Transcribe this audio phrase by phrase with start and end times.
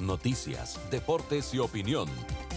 [0.00, 2.08] Noticias, deportes y opinión.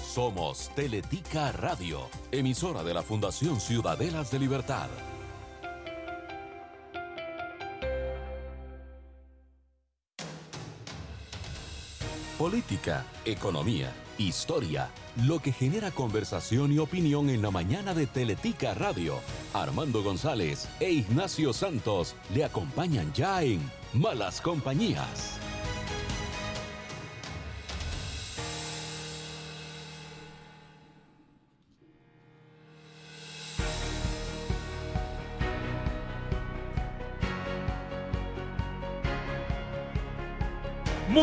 [0.03, 4.89] Somos Teletica Radio, emisora de la Fundación Ciudadelas de Libertad.
[12.39, 14.89] Política, economía, historia,
[15.27, 19.19] lo que genera conversación y opinión en la mañana de Teletica Radio.
[19.53, 23.61] Armando González e Ignacio Santos le acompañan ya en
[23.93, 25.42] Malas Compañías.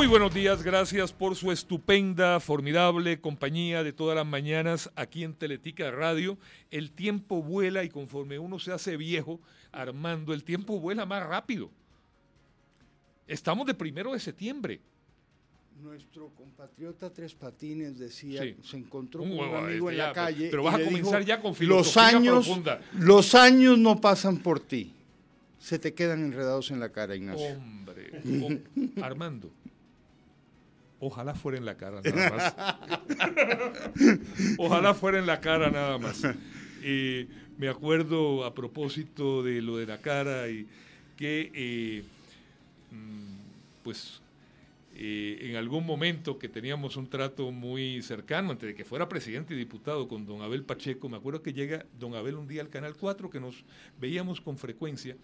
[0.01, 5.35] Muy buenos días, gracias por su estupenda, formidable compañía de todas las mañanas aquí en
[5.35, 6.39] Teletica Radio.
[6.71, 9.41] El tiempo vuela y conforme uno se hace viejo,
[9.73, 11.71] Armando, el tiempo vuela más rápido.
[13.27, 14.81] Estamos de primero de septiembre.
[15.83, 18.57] Nuestro compatriota Tres Patines decía, Sí.
[18.65, 20.49] se encontró Un con un huevo, amigo este en ya, la calle.
[20.51, 22.81] pero vas a comenzar dijo, ya con los filosofía años, profunda".
[22.99, 24.95] los años no pasan por ti,
[25.59, 27.49] se te quedan enredados en la cara, Ignacio.
[27.59, 28.11] Hombre,
[28.97, 29.51] o- Armando.
[31.01, 32.55] Ojalá fuera en la cara nada más.
[34.59, 36.23] Ojalá fuera en la cara nada más.
[36.83, 37.27] Eh,
[37.59, 40.67] me acuerdo a propósito de lo de la cara y
[41.17, 42.05] que eh,
[42.91, 44.21] mm, pues
[44.95, 49.55] eh, en algún momento que teníamos un trato muy cercano antes de que fuera presidente
[49.55, 52.69] y diputado con don Abel Pacheco, me acuerdo que llega don Abel un día al
[52.69, 53.65] Canal 4 que nos
[53.99, 55.17] veíamos con frecuencia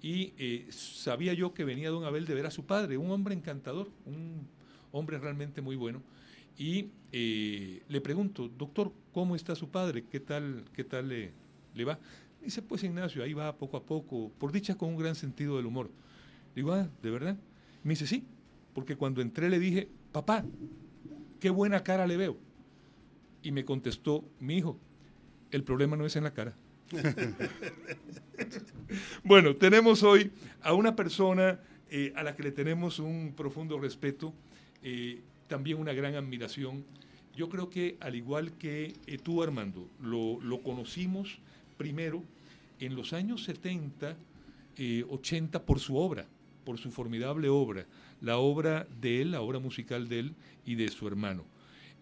[0.00, 3.34] y eh, sabía yo que venía don Abel de ver a su padre, un hombre
[3.34, 4.48] encantador, un
[4.92, 6.02] hombre realmente muy bueno.
[6.56, 10.04] Y eh, le pregunto, doctor, ¿cómo está su padre?
[10.10, 11.32] ¿Qué tal, qué tal le,
[11.74, 11.98] le va?
[12.42, 15.66] Dice, pues Ignacio, ahí va poco a poco, por dicha con un gran sentido del
[15.66, 15.90] humor.
[16.54, 17.36] Digo, ah, ¿de verdad?
[17.84, 18.24] Me dice, sí,
[18.74, 20.44] porque cuando entré le dije, papá,
[21.40, 22.36] qué buena cara le veo.
[23.42, 24.78] Y me contestó, mi hijo,
[25.50, 26.54] el problema no es en la cara.
[29.22, 30.30] Bueno, tenemos hoy
[30.62, 31.60] a una persona
[31.90, 34.32] eh, a la que le tenemos un profundo respeto,
[34.82, 36.84] eh, también una gran admiración.
[37.36, 41.38] Yo creo que al igual que eh, tú, Armando, lo, conocimos
[41.76, 42.22] primero
[42.80, 44.16] en los años 70,
[44.76, 46.26] eh, 80 por su obra,
[46.64, 47.86] por su formidable obra,
[48.20, 50.34] la obra de él, la obra musical de él
[50.66, 51.44] y de su hermano.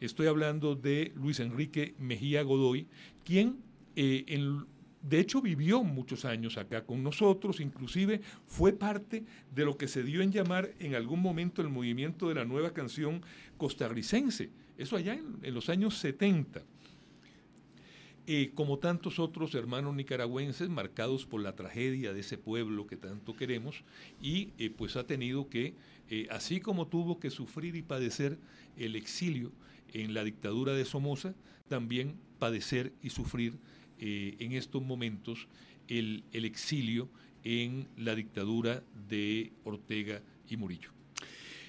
[0.01, 2.87] Estoy hablando de Luis Enrique Mejía Godoy,
[3.25, 3.57] quien
[3.95, 4.67] eh, en,
[5.03, 9.25] de hecho vivió muchos años acá con nosotros, inclusive fue parte
[9.55, 12.73] de lo que se dio en llamar en algún momento el movimiento de la nueva
[12.73, 13.23] canción
[13.57, 16.63] costarricense, eso allá en, los años 70.
[18.29, 23.37] Eh, como tantos otros hermanos nicaragüenses marcados por la tragedia de ese pueblo que tanto
[23.37, 23.85] queremos
[24.21, 25.75] y eh, pues ha tenido que,
[26.11, 28.37] eh, así como tuvo que sufrir y padecer
[28.77, 29.53] el exilio
[29.93, 31.35] en la dictadura de Somoza,
[31.69, 33.55] también padecer y sufrir
[34.01, 35.49] eh, en estos momentos
[35.89, 37.09] el, el exilio
[37.45, 40.91] en la dictadura de Ortega y Murillo.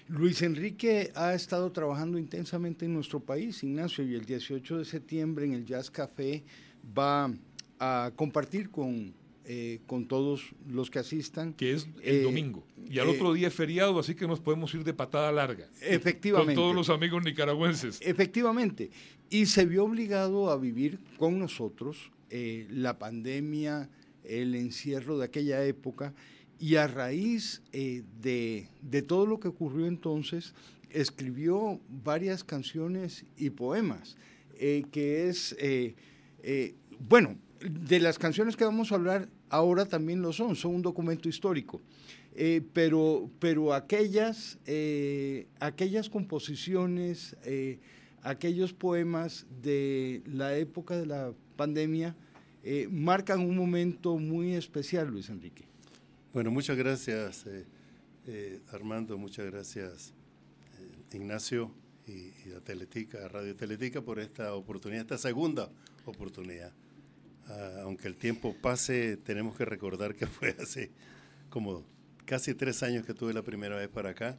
[0.09, 5.45] Luis Enrique ha estado trabajando intensamente en nuestro país, Ignacio, y el 18 de septiembre
[5.45, 6.43] en el Jazz Café
[6.97, 7.29] va
[7.77, 9.13] a compartir con,
[9.44, 11.53] eh, con todos los que asistan.
[11.53, 12.65] Que es el Eh, domingo.
[12.89, 15.67] Y al eh, otro día es feriado, así que nos podemos ir de patada larga.
[15.81, 16.55] Efectivamente.
[16.55, 17.99] Con todos los amigos nicaragüenses.
[18.01, 18.89] Efectivamente.
[19.29, 23.89] Y se vio obligado a vivir con nosotros eh, la pandemia,
[24.23, 26.13] el encierro de aquella época,
[26.59, 30.53] y a raíz eh, de, de todo lo que ocurrió entonces,
[30.89, 34.17] escribió varias canciones y poemas,
[34.55, 35.55] eh, que es,
[36.99, 41.29] bueno, de las canciones que vamos a hablar ahora también lo son, son un documento
[41.29, 41.81] histórico.
[42.73, 44.59] Pero, pero aquellas,
[45.59, 47.35] aquellas composiciones,
[48.21, 52.16] aquellos poemas de la época de la pandemia
[52.63, 55.66] eh, marcan un momento muy especial, Luis Enrique.
[56.34, 57.66] Bueno, muchas gracias, eh,
[58.28, 60.13] eh, Armando, muchas gracias,
[61.12, 61.72] Ignacio
[62.06, 65.69] y, y a Teletica, a Radio Teletica, por esta oportunidad, esta segunda
[66.06, 66.71] oportunidad.
[67.48, 70.92] Ah, aunque el tiempo pase, tenemos que recordar que fue hace
[71.50, 71.83] como
[72.25, 74.38] casi tres años que tuve la primera vez para acá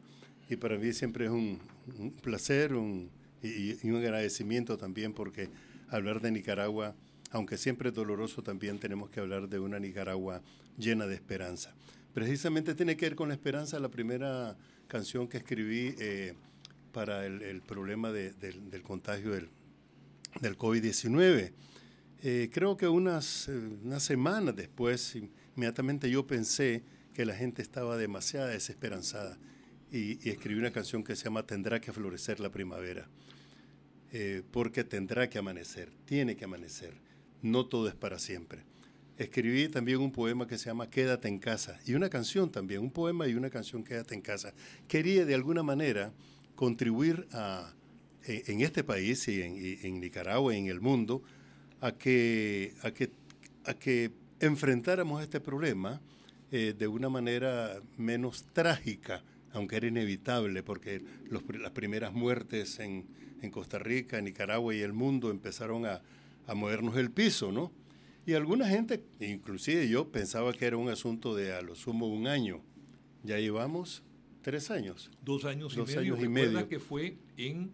[0.51, 1.59] y para mí siempre es un,
[1.99, 3.11] un placer un,
[3.43, 5.49] y, y un agradecimiento también porque
[5.89, 6.95] hablar de Nicaragua,
[7.31, 10.43] aunque siempre doloroso, también tenemos que hablar de una Nicaragua
[10.77, 11.75] llena de esperanza.
[12.15, 16.35] Precisamente tiene que ver con la esperanza la primera canción que escribí eh,
[16.93, 19.49] para el, problema de, del, contagio del,
[20.41, 21.53] del COVID-19.
[22.23, 23.53] Eh, creo que unas, eh,
[23.85, 25.17] unas semanas después,
[25.55, 26.83] inmediatamente yo pensé
[27.13, 29.39] que la gente estaba demasiado desesperanzada
[29.93, 33.09] y, escribí una canción que se llama Tendrá que florecer la primavera,
[34.51, 36.95] porque tendrá que amanecer, tiene que amanecer,
[37.43, 38.63] no todo es para siempre.
[39.17, 42.91] Escribí también un poema que se llama Quédate en casa y una canción también, un
[42.91, 44.55] poema y una canción Quédate en casa.
[44.87, 46.13] Quería de alguna manera
[46.55, 47.73] contribuir a,
[48.25, 51.23] en, este país y en, Nicaragua y en el mundo
[51.81, 53.11] a que, a que,
[53.65, 56.01] a que enfrentáramos este problema
[56.51, 63.07] eh, de una manera menos trágica, aunque era inevitable, porque las primeras muertes en,
[63.51, 66.03] Costa Rica, Nicaragua y el mundo empezaron a,
[66.49, 67.71] a movernos el piso, ¿no?
[68.27, 72.27] Y alguna gente, inclusive yo, pensaba que era un asunto de a lo sumo un
[72.27, 72.63] año.
[73.23, 74.03] Ya llevamos
[74.43, 75.11] tres años.
[75.25, 76.01] Dos años y medio.
[76.01, 76.69] Años y medio.
[76.69, 77.71] que fue en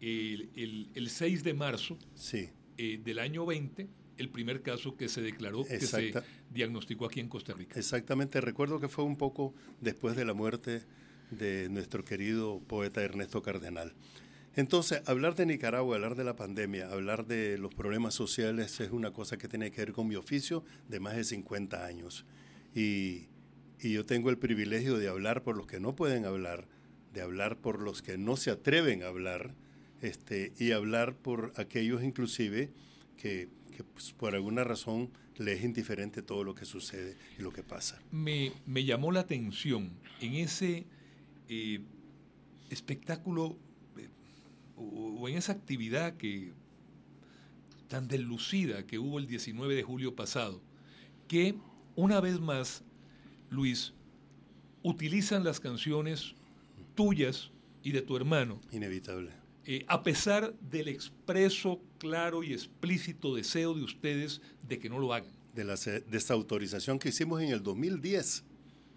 [0.00, 2.48] el, el, 6 de marzo sí.
[2.76, 3.88] Eh, del año 20
[4.18, 6.12] el primer caso que se declaró, que se
[6.50, 7.78] diagnosticó aquí en Costa Rica.
[7.78, 10.82] Exactamente, recuerdo que fue un poco después de la muerte
[11.30, 13.92] de nuestro querido poeta Ernesto Cardenal.
[14.56, 19.12] Entonces, hablar de Nicaragua, hablar de la pandemia, hablar de los problemas sociales es una
[19.12, 22.24] cosa que tiene que ver con mi oficio de más de 50 años.
[22.74, 23.28] Y,
[23.78, 26.66] yo tengo el privilegio de hablar por los que no pueden hablar,
[27.12, 29.54] de hablar por los que no se atreven a hablar,
[30.00, 32.70] este, y hablar por aquellos inclusive
[33.16, 33.48] que
[33.92, 38.00] pues, por alguna razón le es indiferente todo lo que sucede y lo que pasa.
[38.10, 38.52] Me,
[38.84, 40.86] llamó la atención en ese
[41.48, 41.80] eh,
[42.70, 43.58] espectáculo
[44.76, 46.52] eh, o, en esa actividad que
[47.88, 50.60] tan deslucida que hubo el 19 de julio pasado,
[51.28, 51.54] que
[51.94, 52.82] una vez más,
[53.50, 53.94] Luis,
[54.82, 56.34] utilizan las canciones
[56.94, 57.50] tuyas
[57.82, 58.60] y de tu hermano.
[58.72, 65.00] Inevitable eh, a pesar del expreso, claro y explícito deseo de ustedes de que no
[65.00, 65.32] lo hagan.
[65.54, 68.44] De la desautorización que hicimos en el 2010.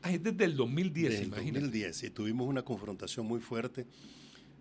[0.03, 3.87] Ah, es desde el 2010, desde el 2010, y tuvimos una confrontación muy fuerte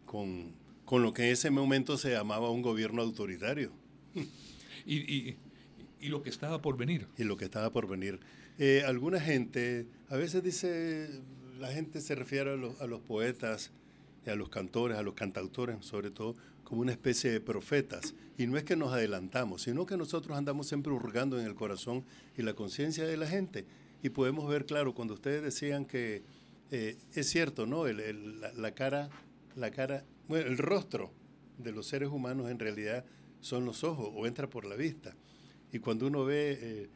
[0.07, 0.55] con,
[0.89, 3.73] con, lo que en ese momento se llamaba un gobierno autoritario.
[4.87, 5.37] y, y,
[6.01, 7.07] y, lo que estaba por venir.
[7.17, 8.21] Y lo que estaba por venir.
[8.59, 11.23] Eh, alguna gente, a veces dice,
[11.59, 13.71] la gente se refiere a los, a los poetas
[14.31, 18.15] a los cantores, a los cantautores sobre todo, como una especie de profetas.
[18.37, 22.05] Y no es que nos adelantamos, sino que nosotros andamos siempre hurgando en el corazón
[22.37, 23.65] y la conciencia de la gente.
[24.03, 26.23] Y podemos ver, claro, cuando ustedes decían que
[26.71, 27.85] eh, es cierto, ¿no?
[27.87, 29.09] la, cara,
[29.57, 31.11] la cara, bueno, el rostro
[31.59, 33.05] de los seres humanos en realidad
[33.41, 35.15] son los ojos o entra por la vista.
[35.73, 36.89] Y cuando uno ve eh,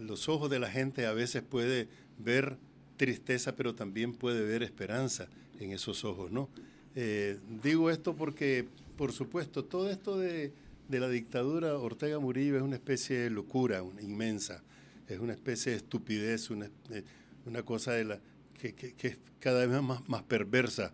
[0.00, 1.88] los ojos de la gente a veces puede
[2.18, 2.58] ver
[2.96, 5.28] tristeza, pero también puede ver esperanza
[5.60, 6.48] en esos ojos, ¿no?
[6.94, 8.66] Eh, digo esto porque,
[8.96, 10.52] por supuesto, todo esto de,
[10.88, 14.62] la dictadura Ortega Murillo es una especie de locura inmensa,
[15.08, 17.04] es una especie de estupidez, una, eh,
[17.44, 18.20] una cosa de la,
[18.58, 20.92] que, es cada vez más, más perversa.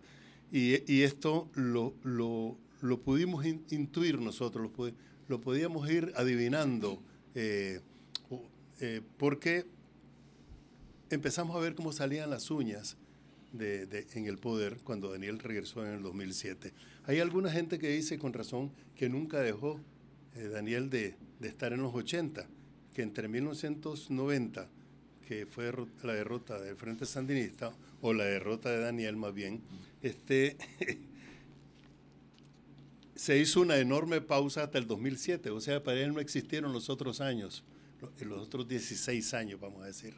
[0.55, 4.91] Y, esto lo, lo, lo, pudimos intuir nosotros, lo,
[5.27, 7.01] lo, podíamos ir adivinando,
[7.33, 7.81] eh,
[9.17, 9.65] porque
[11.09, 12.97] empezamos a ver cómo salían las uñas
[13.51, 16.71] de, en el poder cuando Daniel regresó en el 2007.
[17.05, 19.79] Hay alguna gente que dice con razón que nunca dejó
[20.35, 22.47] eh, Daniel de, de, estar en los 80,
[22.93, 24.69] que entre 1990,
[25.27, 25.73] que fue
[26.03, 27.73] la derrota del Frente Sandinista,
[28.03, 29.61] o la derrota de Daniel más bien,
[30.01, 30.57] este,
[33.15, 36.89] se hizo una enorme pausa hasta el 2007, o sea, para él no existieron los
[36.89, 37.63] otros años,
[38.19, 40.13] los otros 16 años, vamos a decir.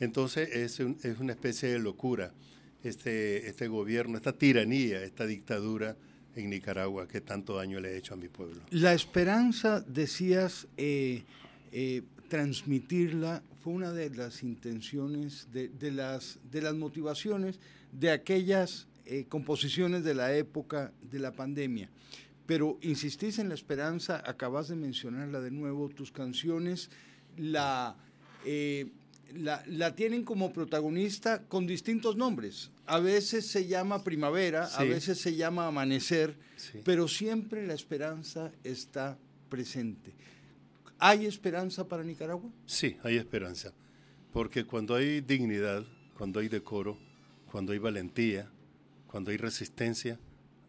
[0.00, 2.34] Entonces es, es una especie de locura
[2.82, 5.96] este, este gobierno, esta tiranía, esta dictadura
[6.34, 8.60] en Nicaragua que tanto daño le ha hecho a mi pueblo.
[8.70, 11.22] La esperanza, decías, eh,
[11.70, 17.60] eh, transmitirla fue una de las intenciones, de, las, de las motivaciones
[17.92, 21.90] de aquellas eh, composiciones de la época de la pandemia.
[22.46, 26.88] Pero insistís en la esperanza, acabas de mencionarla de nuevo, tus canciones,
[27.36, 27.96] la
[29.34, 32.70] la, tienen como protagonista con distintos nombres.
[32.86, 36.36] A veces se llama primavera, a veces se llama amanecer,
[36.84, 39.16] pero siempre la esperanza está
[39.48, 40.12] presente.
[41.00, 42.50] ¿Hay esperanza para Nicaragua?
[42.66, 43.72] Sí, hay esperanza.
[44.32, 45.84] Porque cuando hay dignidad,
[46.16, 46.98] cuando hay decoro,
[47.50, 48.50] cuando hay valentía,
[49.06, 50.20] cuando hay resistencia,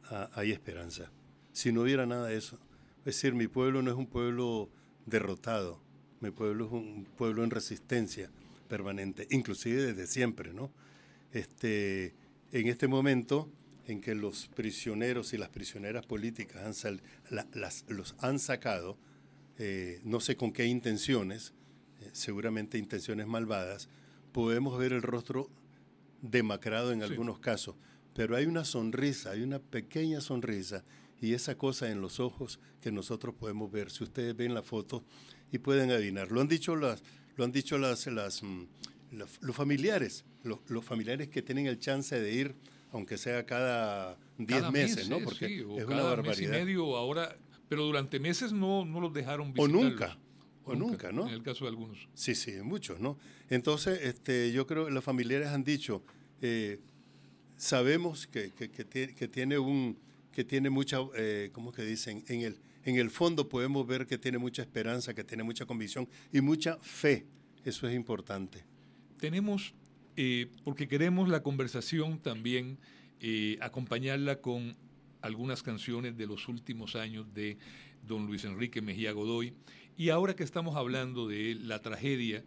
[0.05, 1.11] ah, hay esperanza.
[1.51, 2.57] Si no hubiera nada de eso,
[2.99, 4.69] es decir, mi pueblo no es un pueblo
[5.05, 5.81] derrotado,
[6.21, 8.31] mi pueblo es un pueblo en resistencia,
[8.69, 10.71] permanente, inclusive desde siempre, ¿no?
[11.33, 12.13] Este,
[12.53, 13.51] en este momento
[13.85, 18.97] en que los prisioneros y las prisioneras políticas han las, los han sacado,
[19.63, 21.53] eh, no sé con qué intenciones,
[21.99, 23.89] eh, seguramente intenciones malvadas,
[24.31, 25.51] podemos ver el rostro
[26.23, 27.75] demacrado en algunos casos,
[28.15, 30.83] pero hay una sonrisa, hay una pequeña sonrisa
[31.21, 33.91] y esa cosa en los ojos que nosotros podemos ver.
[33.91, 35.03] Si ustedes ven la foto
[35.51, 37.03] y pueden adivinar, lo han dicho las,
[37.35, 38.63] lo han dicho las, las mm,
[39.11, 42.55] los, familiares, los, familiares que tienen el chance de ir,
[42.91, 45.19] aunque sea cada 10 meses, ¿no?
[45.19, 46.49] Porque es una barbaridad.
[46.49, 47.37] Mes y medio ahora,
[47.71, 49.63] pero durante meses no, no los dejaron visitar.
[49.63, 50.17] O nunca.
[50.65, 51.25] O nunca, ¿no?
[51.29, 52.09] En el caso de algunos.
[52.13, 53.17] Sí, sí, muchos, ¿no?
[53.49, 56.03] Entonces, este, yo creo que los familiares han dicho,
[56.41, 56.81] eh,
[57.55, 59.97] sabemos que, que, que, tiene un,
[60.33, 62.25] que tiene mucha, eh, ¿cómo que dicen?
[62.27, 66.09] En el, en el fondo podemos ver que tiene mucha esperanza, que tiene mucha convicción
[66.33, 67.25] y mucha fe.
[67.63, 68.65] Eso es importante.
[69.17, 69.73] Tenemos,
[70.17, 72.79] eh, porque queremos la conversación también,
[73.61, 74.75] acompañarla con
[75.21, 77.57] algunas canciones de los últimos años de
[78.05, 79.53] don Luis Enrique Mejía Godoy.
[79.97, 82.43] Y ahora que estamos hablando de la tragedia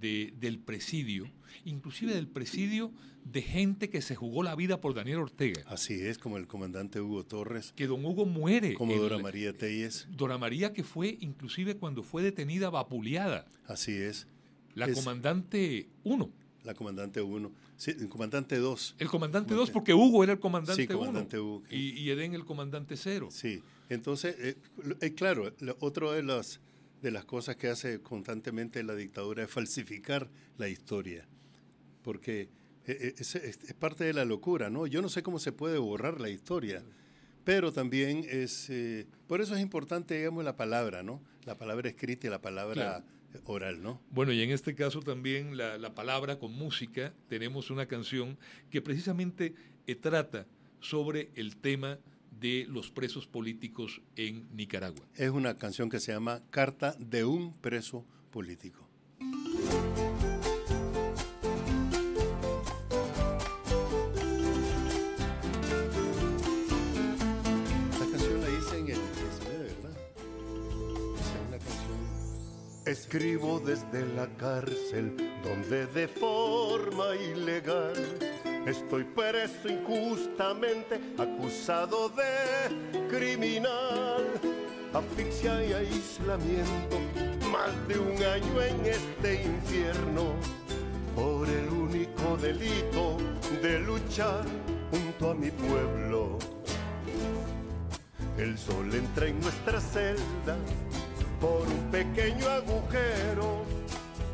[0.00, 1.30] del presidio,
[1.64, 2.92] inclusive del presidio
[3.24, 5.62] de gente que se jugó la vida por Daniel Ortega.
[5.66, 7.72] Así es, como el comandante Hugo Torres.
[7.76, 8.74] Que don Hugo muere.
[8.74, 10.08] Como Dora María Telles.
[10.10, 13.46] Dora María que fue inclusive cuando fue detenida vapuleada.
[13.66, 14.26] Así es.
[14.74, 16.30] La comandante 1.
[16.64, 17.52] La comandante 1.
[17.76, 18.96] Sí, el comandante 2.
[18.98, 20.92] El comandante 2 porque Hugo era el comandante 1.
[20.92, 21.62] Sí, comandante Hugo.
[21.70, 23.28] Y, y, Edén el comandante 0.
[23.30, 24.56] Sí, entonces, eh,
[25.00, 26.60] eh, claro, otro de las,
[27.00, 31.26] de las cosas que hace constantemente la dictadura es falsificar la historia.
[32.02, 32.48] Porque
[32.86, 34.86] eh, es, es, parte de la locura, ¿no?
[34.86, 36.84] Yo no sé cómo se puede borrar la historia,
[37.44, 38.70] pero también es,
[39.26, 41.20] por eso es importante, digamos, la palabra, ¿no?
[41.44, 43.04] La palabra escrita y la palabra
[43.44, 44.00] oral, ¿no?
[44.10, 48.38] Bueno, y en este caso también la, palabra con música, tenemos una canción
[48.70, 49.54] que precisamente
[49.86, 50.46] eh, trata
[50.80, 51.98] sobre el tema
[52.40, 55.06] de los presos políticos en Nicaragua.
[55.14, 58.91] Es una canción que se llama Carta de un preso político.
[72.92, 77.94] Escribo desde la cárcel donde de forma ilegal
[78.66, 84.26] estoy preso injustamente acusado de criminal.
[84.92, 86.98] Asfixia y aislamiento,
[87.50, 90.34] más de un año en este infierno
[91.16, 93.16] por el único delito
[93.62, 94.44] de luchar
[94.90, 96.38] junto a mi pueblo.
[98.36, 100.58] El sol entra en nuestra celda
[101.42, 103.64] por un pequeño agujero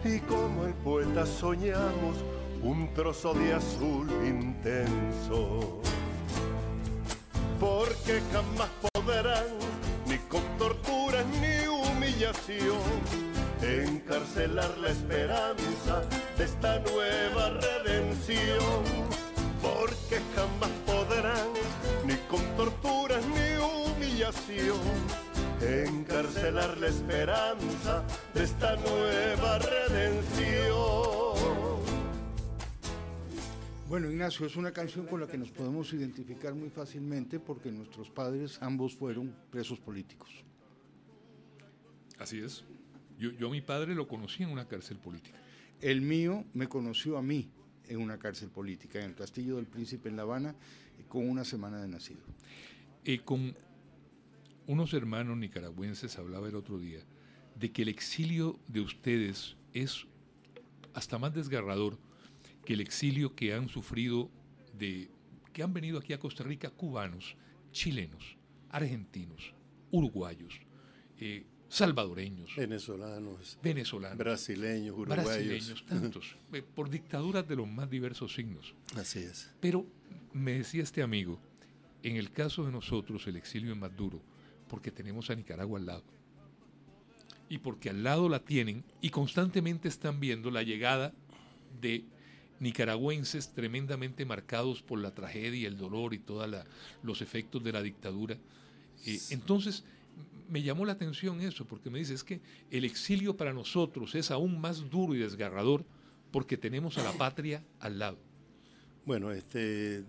[0.05, 2.17] y como el poeta soñamos
[2.62, 5.81] un trozo de azul intenso.
[7.59, 9.47] Porque jamás podrán,
[10.07, 12.79] ni con torturas ni humillación,
[13.62, 16.03] encarcelar la esperanza
[16.37, 18.85] de esta nueva redención.
[19.62, 21.49] Porque jamás podrán,
[22.07, 24.79] ni con torturas ni humillación,
[26.09, 30.79] encarcelar la esperanza de esta nueva redención.
[33.91, 38.09] Bueno, Ignacio, es una canción con la que nos podemos identificar muy fácilmente porque nuestros
[38.09, 40.31] padres ambos fueron presos políticos.
[42.19, 42.65] Así es.
[43.19, 45.38] Yo, yo a mi padre lo conocí en una cárcel política.
[45.83, 47.50] El mío me conoció a mí
[47.87, 50.55] en una cárcel política, en el Castillo del Príncipe en La Habana,
[51.07, 52.23] con una semana de nacido.
[53.05, 53.55] Eh, con
[54.68, 57.00] unos hermanos nicaragüenses hablaba el otro día
[57.56, 60.06] de que el exilio de ustedes es
[60.92, 61.98] hasta más desgarrador
[62.64, 64.30] que el exilio que han sufrido
[64.78, 65.08] de
[65.54, 67.34] que han venido aquí a Costa Rica cubanos,
[67.72, 68.37] chilenos,
[68.68, 69.54] argentinos,
[69.90, 70.60] uruguayos,
[71.18, 78.34] eh, salvadoreños, venezolanos, venezolanos, brasileños, uruguayos, brasileños, tantos, eh, por dictaduras de los más diversos
[78.34, 78.75] signos.
[78.96, 79.50] Así es.
[79.60, 79.87] Pero
[80.34, 81.40] me decía este amigo,
[82.02, 84.20] en el caso de nosotros el exilio es más duro
[84.68, 86.04] porque tenemos a Nicaragua al lado.
[87.48, 91.14] Y porque al lado la tienen y constantemente están viendo la llegada
[91.80, 92.04] de
[92.60, 96.48] nicaragüenses tremendamente marcados por la tragedia, el dolor y todos
[97.02, 98.37] los efectos de la dictadura.
[99.06, 99.84] Eh, entonces,
[100.48, 104.30] me llamó la atención eso, porque me dice, es que el exilio para nosotros es
[104.30, 105.84] aún más duro y desgarrador
[106.30, 108.18] porque tenemos a la patria al lado.
[109.04, 110.04] Bueno, este,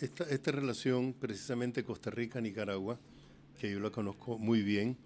[0.00, 2.98] esta, esta relación, precisamente Costa Rica-Nicaragua,
[3.58, 4.96] que yo la conozco muy bien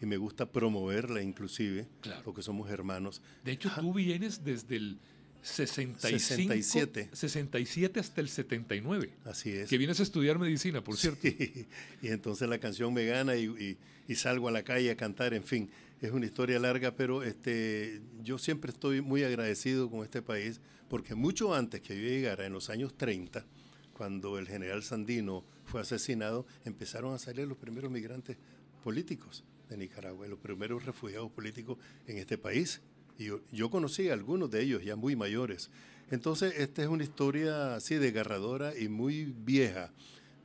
[0.00, 1.86] y me gusta promoverla inclusive,
[2.24, 3.22] porque somos hermanos.
[3.44, 4.98] De hecho, tú vienes desde el
[5.42, 7.10] 65, 67.
[7.12, 9.10] 67 hasta el 79.
[9.24, 9.68] Así es.
[9.68, 11.28] Que vienes a estudiar medicina, por cierto.
[12.02, 13.76] Y entonces la canción me gana y,
[14.08, 15.70] y, salgo a la calle a cantar, en fin,
[16.00, 21.14] es una historia larga, pero este, yo siempre estoy muy agradecido con este país porque
[21.14, 23.44] mucho antes que yo llegara, en los años 30,
[23.92, 28.36] cuando el general Sandino fue asesinado, empezaron a salir los primeros migrantes
[28.82, 32.80] políticos de Nicaragua, los primeros refugiados políticos en este país.
[33.18, 35.70] Y yo, conocí a algunos de ellos ya muy mayores.
[36.10, 39.92] Entonces, esta es una historia así desgarradora y muy vieja.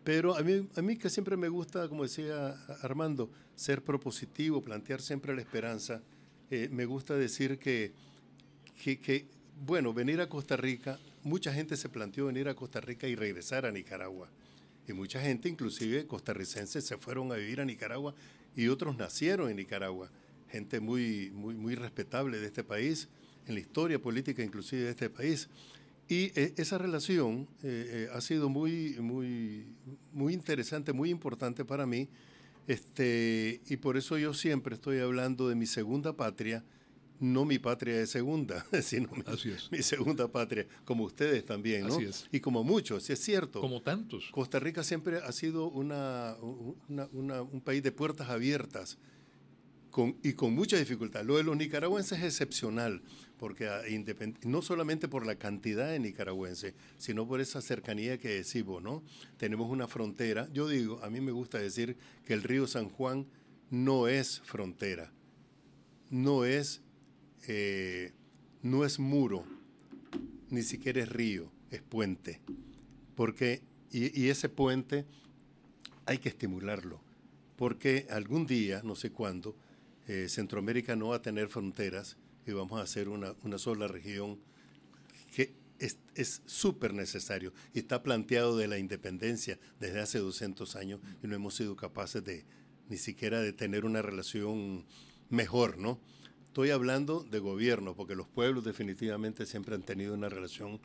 [0.03, 5.41] Pero a mí, que siempre me gusta, como decía Armando, ser propositivo, plantear siempre la
[5.41, 6.01] esperanza.
[6.49, 7.91] Eh, me gusta decir que,
[8.81, 9.27] que,
[9.65, 13.65] bueno, venir a Costa Rica, mucha gente se planteó venir a Costa Rica y regresar
[13.65, 14.29] a Nicaragua.
[14.89, 18.15] Y mucha gente, inclusive costarricenses, se fueron a vivir a Nicaragua
[18.55, 20.09] y otros nacieron en Nicaragua.
[20.49, 23.07] Gente muy, muy, muy respetable de este país,
[23.45, 25.47] en la historia política inclusive de este país.
[26.07, 29.67] Y eh, esa relación eh, eh, ha sido muy, muy,
[30.11, 32.09] muy interesante, muy importante para mí.
[32.65, 36.63] Este, y por eso yo siempre estoy hablando de mi segunda patria,
[37.19, 39.23] no mi patria de segunda, sino mi,
[39.71, 41.95] mi segunda patria, como ustedes también, ¿no?
[41.95, 42.27] Así es.
[42.31, 43.61] Y como muchos, es cierto.
[43.61, 44.29] Como tantos.
[44.31, 46.35] Costa Rica siempre ha sido una,
[46.87, 48.97] una, una, un país de puertas abiertas
[49.89, 51.23] con, y con mucha dificultad.
[51.23, 53.01] Lo de los nicaragüenses es excepcional,
[53.37, 53.81] porque ah,
[54.43, 59.03] no solamente por la cantidad de nicaragüenses, sino por esa cercanía que decimos, ¿no?
[59.37, 60.47] Tenemos una frontera.
[60.53, 63.27] Yo digo, a mí me gusta decir que el río San Juan
[63.69, 65.11] no es frontera,
[66.09, 66.81] no es,
[67.47, 68.11] eh,
[68.61, 69.45] no es muro,
[70.49, 72.41] ni siquiera es río, es puente.
[73.15, 75.05] Porque, y, ese puente
[76.05, 77.01] hay que estimularlo,
[77.55, 79.55] porque algún día, no sé cuándo,
[80.07, 84.39] eh, Centroamérica no va a tener fronteras y vamos a hacer una, una sola región
[85.35, 85.53] que
[86.15, 91.35] es súper necesario y está planteado de la independencia desde hace 200 años y no
[91.35, 92.45] hemos sido capaces de
[92.89, 94.85] ni siquiera de tener una relación
[95.29, 95.99] mejor, ¿no?
[96.59, 100.77] Estoy hablando de gobierno, porque los pueblos definitivamente siempre han tenido una relación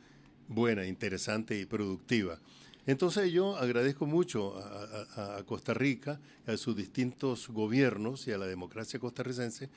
[0.46, 2.38] buena, interesante y productiva.
[2.86, 9.00] Entonces yo agradezco mucho a, Costa Rica, a sus distintos gobiernos y a la democracia
[9.00, 9.68] costarricense,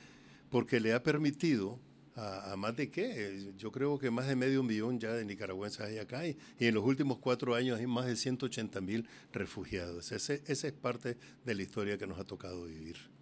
[0.50, 1.80] porque le ha permitido
[2.14, 5.98] a, más de qué, yo creo que más de medio millón ya de nicaragüenses hay
[5.98, 10.12] acá y, en los últimos cuatro años hay más de 180 mil refugiados.
[10.12, 13.17] Ese, esa es parte de la historia que nos ha tocado vivir.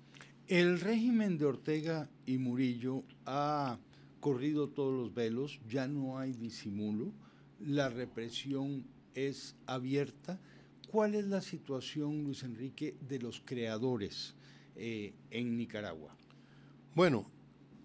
[0.48, 3.80] El régimen de Ortega y Murillo ha
[4.20, 7.12] corrido todos los velos, ya no hay disimulo,
[7.58, 10.38] la represión es abierta.
[10.88, 14.36] ¿Cuál es la situación, Luis Enrique, de los creadores
[14.76, 16.16] eh, en Nicaragua?
[16.94, 17.28] Bueno,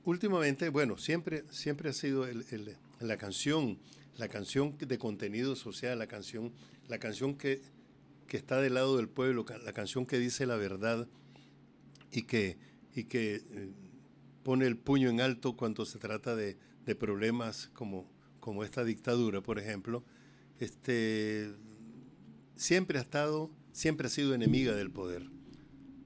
[0.03, 2.27] últimamente, bueno, siempre, siempre ha sido
[2.99, 3.79] la canción,
[4.17, 6.53] la canción de contenido social, la canción,
[6.87, 7.59] la canción que,
[8.27, 11.07] que, está del lado del pueblo, la canción que dice la verdad
[12.11, 12.57] y que,
[12.95, 13.71] y que eh,
[14.43, 19.41] pone el puño en alto cuando se trata de, de problemas como, como esta dictadura,
[19.41, 20.03] por ejemplo
[20.61, 21.51] este,
[22.55, 25.27] siempre ha estado, siempre ha sido enemiga del poder,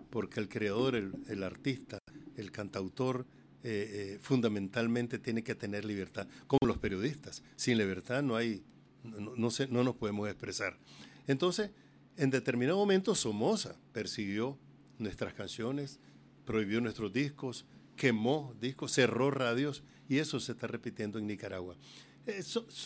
[0.09, 1.99] porque el creador, el, artista,
[2.37, 3.27] el cantautor,
[3.63, 7.43] eh, eh, fundamentalmente tiene que tener libertad, como los periodistas.
[7.57, 8.63] Sin libertad no hay,
[9.03, 10.79] no, no, no nos podemos expresar.
[11.27, 11.71] Entonces,
[12.15, 14.57] en determinado momento Somoza persiguió
[14.97, 15.99] nuestras canciones,
[16.45, 21.75] prohibió nuestros discos, quemó discos, cerró radios y eso se está repitiendo en Nicaragua.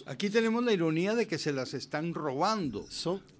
[0.05, 2.85] Aquí tenemos la ironía de que se las están robando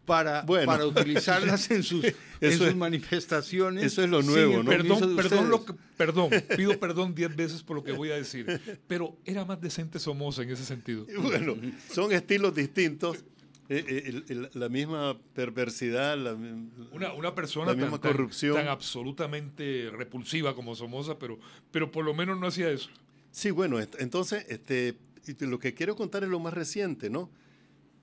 [0.06, 2.06] para, para utilizarlas en sus,
[2.76, 3.84] manifestaciones.
[3.84, 4.70] Eso es lo nuevo, ¿no?
[4.70, 5.66] Perdón, perdón, lo
[5.98, 10.00] perdón, pido perdón diez veces por lo que voy a decir, pero era más decente
[10.00, 11.06] Somoza en ese sentido.
[11.20, 11.56] Bueno,
[11.94, 13.24] son estilos distintos.
[13.72, 18.56] Eh, eh, la misma perversidad, la, una, persona misma tan, corrupción.
[18.56, 21.38] Tan, absolutamente repulsiva como Somoza, pero,
[21.70, 22.90] pero por lo menos no hacía eso.
[23.30, 24.98] Sí, bueno, entonces, este,
[25.42, 27.30] lo que quiero contar es lo más reciente, ¿no?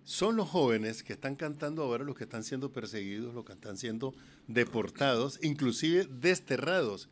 [0.04, 3.76] Son los jóvenes que están cantando ahora los que están siendo perseguidos, los que están
[3.76, 4.14] siendo
[4.46, 7.08] deportados, inclusive desterrados,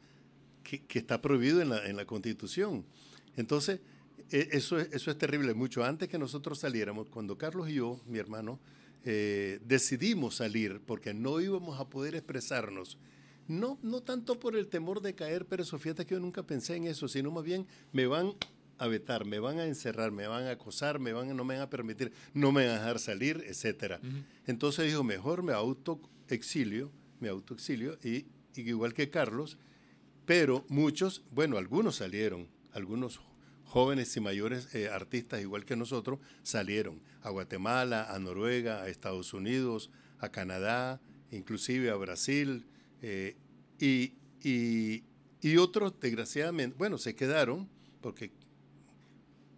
[0.62, 2.84] que, está prohibido en la, en la Constitución.
[3.36, 3.80] Entonces,
[4.34, 5.54] eso es, eso es terrible.
[5.54, 8.58] Mucho antes que nosotros saliéramos, cuando Carlos y yo, mi hermano,
[9.04, 12.96] eh, decidimos salir porque no íbamos a poder expresarnos.
[13.46, 16.86] No, no tanto por el temor de caer, pero fíjate que yo nunca pensé en
[16.86, 18.32] eso, sino más bien me van
[18.78, 21.62] a vetar, me van a encerrar, me van a acosar, me van, no me van
[21.62, 24.00] a permitir, no me van a dejar salir, etcétera.
[24.46, 29.58] Entonces dijo, mejor me autoexilio, me autoexilio, y, y, igual que Carlos,
[30.24, 33.20] pero muchos, bueno, algunos salieron, algunos
[33.74, 39.34] jóvenes y mayores eh, artistas, igual que nosotros, salieron a Guatemala, a Noruega, a Estados
[39.34, 41.00] Unidos, a Canadá,
[41.32, 42.66] inclusive a Brasil,
[43.02, 43.34] eh,
[43.80, 45.02] y,
[45.58, 47.68] otros, desgraciadamente, bueno, se quedaron
[48.00, 48.30] porque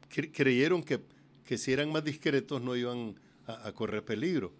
[0.08, 0.98] creyeron que,
[1.44, 4.54] que si eran más discretos no iban a, correr peligro.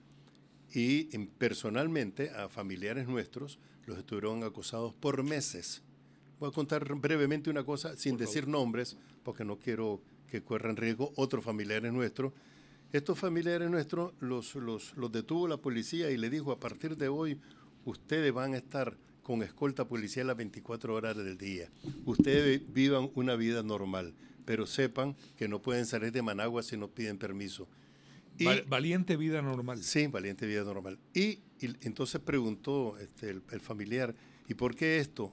[0.75, 1.05] Y
[1.39, 5.83] personalmente a familiares nuestros los estuvieron acosados por meses.
[6.39, 11.13] Voy a contar brevemente una cosa sin decir nombres, porque no quiero que corran riesgo
[11.17, 12.33] otros familiares nuestros.
[12.93, 17.09] Estos familiares nuestros los, los, los detuvo la policía y le dijo, a partir de
[17.09, 17.39] hoy
[17.85, 18.97] ustedes van a estar
[19.27, 21.69] con escolta policial las 24 horas del día.
[22.05, 26.89] Ustedes vivan una vida normal, pero sepan que no pueden salir de Managua si no
[26.89, 27.67] piden permiso.
[28.39, 29.83] Y, valiente vida normal.
[29.83, 30.99] Sí, valiente vida normal.
[31.13, 34.15] Y, entonces preguntó este, el, familiar,
[34.49, 35.33] ¿y por qué esto?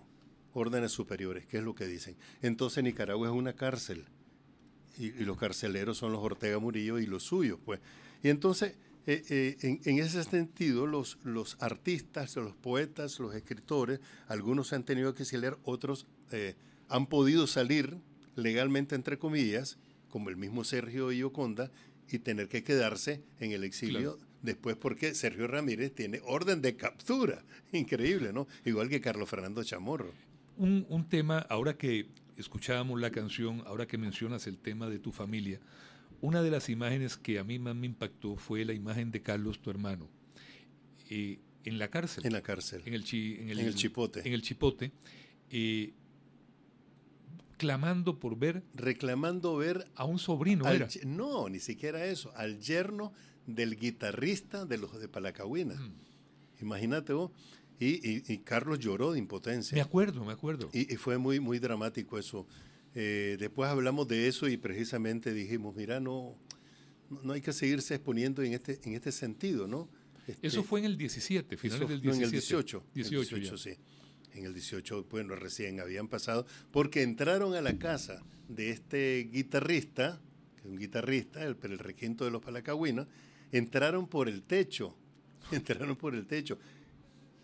[0.54, 2.16] Órdenes superiores, ¿qué es lo que dicen?
[2.42, 4.06] Entonces Nicaragua es una cárcel
[4.98, 7.80] y, los carceleros son los Ortega Murillo y los suyos, pues.
[8.22, 14.70] Y entonces eh, eh, en, ese sentido, los, los artistas, los poetas, los escritores, algunos
[14.70, 16.56] se han tenido que exiliar, otros eh,
[16.88, 17.98] han podido salir
[18.36, 19.78] legalmente, entre comillas,
[20.10, 21.70] como el mismo Sergio Ioconda,
[22.10, 27.44] y tener que quedarse en el exilio después porque Sergio Ramírez tiene orden de captura.
[27.72, 28.48] Increíble, ¿no?
[28.66, 30.12] Igual que Carlos Fernando Chamorro.
[30.58, 35.12] Un, un tema, ahora que escuchábamos la canción, ahora que mencionas el tema de tu
[35.12, 35.60] familia,
[36.22, 39.62] una de las imágenes que a mí más me impactó fue la imagen de Carlos,
[39.62, 40.10] tu hermano,
[41.10, 42.26] eh, en la cárcel.
[42.26, 42.82] En la cárcel.
[42.86, 44.22] En el, en el, chipote.
[44.26, 44.92] En el chipote.
[45.50, 45.94] Eh,
[47.58, 48.64] clamando por ver.
[48.74, 49.88] Reclamando ver.
[49.96, 50.88] A un sobrino, era.
[51.06, 52.34] No, ni siquiera eso.
[52.36, 53.14] Al yerno
[53.46, 55.76] del guitarrista de los de Palacahuina.
[55.76, 55.94] Mm.
[56.62, 57.32] Imagínate vos.
[57.84, 59.76] Y, Carlos lloró de impotencia.
[59.76, 60.70] Me acuerdo, me acuerdo.
[60.74, 62.48] Y, y, fue muy, muy dramático eso.
[62.96, 66.38] Eh, después hablamos de eso y precisamente dijimos, mira, no,
[67.24, 69.90] no hay que seguirse exponiendo en este, en este sentido, ¿no?
[70.28, 72.18] Este, eso fue en el 17, finales del 17.
[72.18, 72.84] en el 18.
[72.94, 73.72] 18, sí.
[74.34, 80.22] En el 18, bueno, recién habían pasado, porque entraron a la casa de este guitarrista,
[80.56, 83.08] que es un guitarrista, el, el requinto de los Palacahuinas,
[83.52, 84.96] entraron por el techo,
[85.52, 86.58] entraron por el techo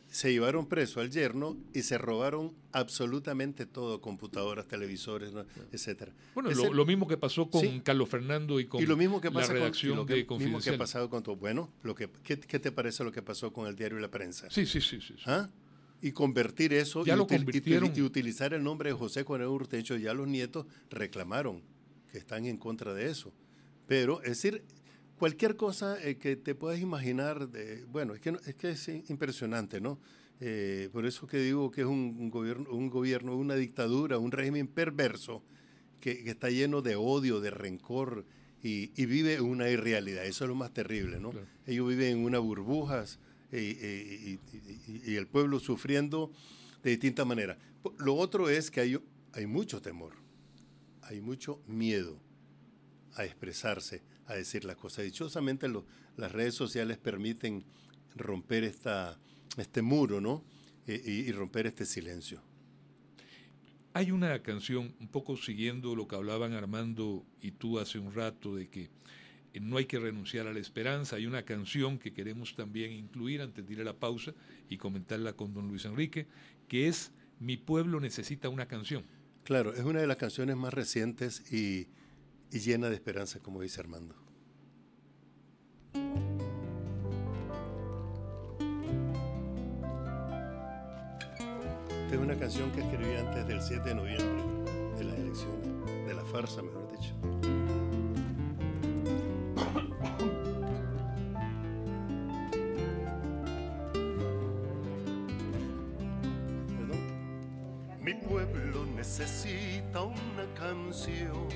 [0.09, 5.31] se llevaron preso al yerno y se robaron absolutamente todo, computadoras, televisores,
[5.71, 6.13] etcétera.
[6.33, 9.91] Bueno, lo, mismo que pasó con Carlos Fernando y con lo mismo que la redacción
[9.91, 11.35] con, lo que, mismo que ha pasado con todo.
[11.35, 14.49] Bueno, lo que, ¿qué, te parece lo que pasó con el diario y la prensa?
[14.49, 14.99] Sí, sí, sí.
[14.99, 15.49] sí, ¿Ah?
[16.01, 20.65] Y convertir eso y, y, utilizar el nombre de José Juan Urtecho, ya los nietos
[20.89, 21.61] reclamaron
[22.11, 23.33] que están en contra de eso.
[23.85, 24.63] Pero, es decir,
[25.19, 29.81] cualquier cosa eh, que te puedas imaginar, de, bueno, es que, es que es impresionante,
[29.81, 29.99] ¿no?
[30.39, 34.67] Eh, por eso que digo que es un, gobierno, un gobierno, una dictadura, un régimen
[34.67, 35.43] perverso
[35.99, 38.25] que, está lleno de odio, de rencor
[38.63, 40.25] y, vive una irrealidad.
[40.25, 41.33] Eso es lo más terrible, ¿no?
[41.67, 43.19] Ellos viven en una burbujas
[43.51, 44.37] y,
[45.15, 46.31] el pueblo sufriendo
[46.81, 47.57] de distintas maneras.
[47.97, 48.97] Lo otro es que hay,
[49.33, 50.13] hay mucho temor,
[51.01, 52.17] hay mucho miedo
[53.15, 55.03] a expresarse, a decir las cosas.
[55.03, 55.67] Dichosamente
[56.15, 57.65] las redes sociales permiten
[58.15, 59.19] romper esta,
[59.57, 60.43] este muro, ¿no?
[60.87, 62.41] E, y, romper este silencio.
[63.93, 68.55] Hay una canción, un poco siguiendo lo que hablaban Armando y tú hace un rato,
[68.55, 68.89] de que
[69.53, 71.15] eh, no hay que renunciar a la esperanza.
[71.15, 74.33] Hay una canción que queremos también incluir antes de ir a la pausa
[74.69, 76.27] y comentarla con don Luis Enrique,
[76.67, 79.05] que es Mi pueblo necesita una canción.
[79.43, 81.87] Claro, es una de las canciones más recientes y,
[82.51, 84.15] y llena de esperanza, como dice Armando.
[91.89, 94.43] Esta es una canción que escribí antes del 7 de noviembre,
[94.97, 97.13] de las elecciones, de la farsa, mejor dicho.
[108.09, 111.47] Mi pueblo necesita una canción.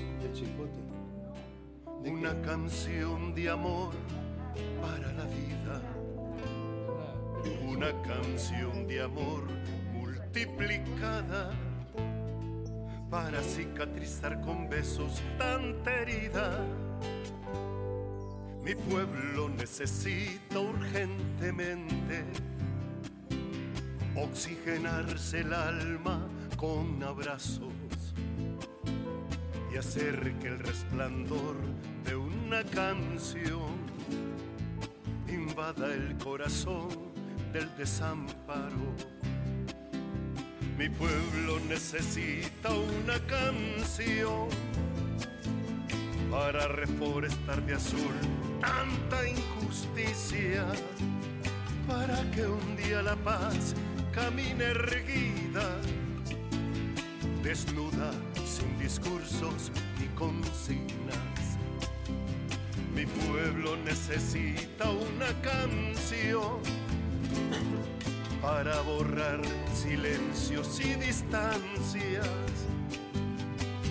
[2.04, 3.92] Una canción de amor
[4.80, 5.82] para la vida.
[7.66, 9.42] Una canción de amor
[9.94, 11.50] multiplicada
[13.10, 16.64] para cicatrizar con besos tanta herida.
[18.62, 22.22] Mi pueblo necesita urgentemente
[24.14, 27.72] oxigenarse el alma con abrazos
[29.72, 31.56] y hacer que el resplandor
[32.04, 33.74] de una canción
[35.28, 36.88] invada el corazón
[37.52, 38.94] del desamparo.
[40.78, 44.48] Mi pueblo necesita una canción
[46.30, 48.14] para reforestar de azul
[48.60, 50.64] tanta injusticia,
[51.86, 53.74] para que un día la paz
[54.12, 55.76] camine erguida,
[57.44, 58.10] desnuda,
[58.46, 61.58] sin discursos ni consignas
[62.94, 66.60] Mi pueblo necesita una canción
[68.40, 69.42] para borrar
[69.74, 72.28] silencios y distancias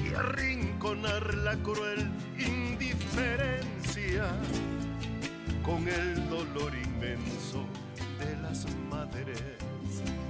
[0.03, 4.25] y arrinconar la cruel indiferencia
[5.63, 7.65] con el dolor inmenso
[8.19, 10.22] de las madres.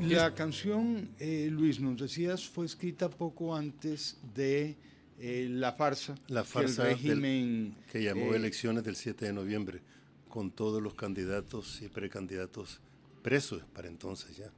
[0.00, 4.74] La canción, eh, Luis, nos decías, fue escrita poco antes de
[5.18, 6.14] eh, la farsa.
[6.28, 9.82] La farsa que, el régimen, que llamó eh, elecciones del 7 de noviembre,
[10.28, 12.80] con todos los candidatos y precandidatos
[13.20, 14.50] presos para entonces ya.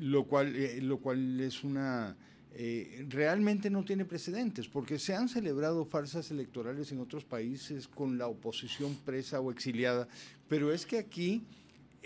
[0.00, 0.54] lo, cual,
[0.86, 2.14] lo cual es una...
[3.08, 8.26] realmente no tiene precedentes, porque se han celebrado farsas electorales en otros países con la
[8.26, 10.06] oposición presa o exiliada,
[10.46, 11.46] pero es que aquí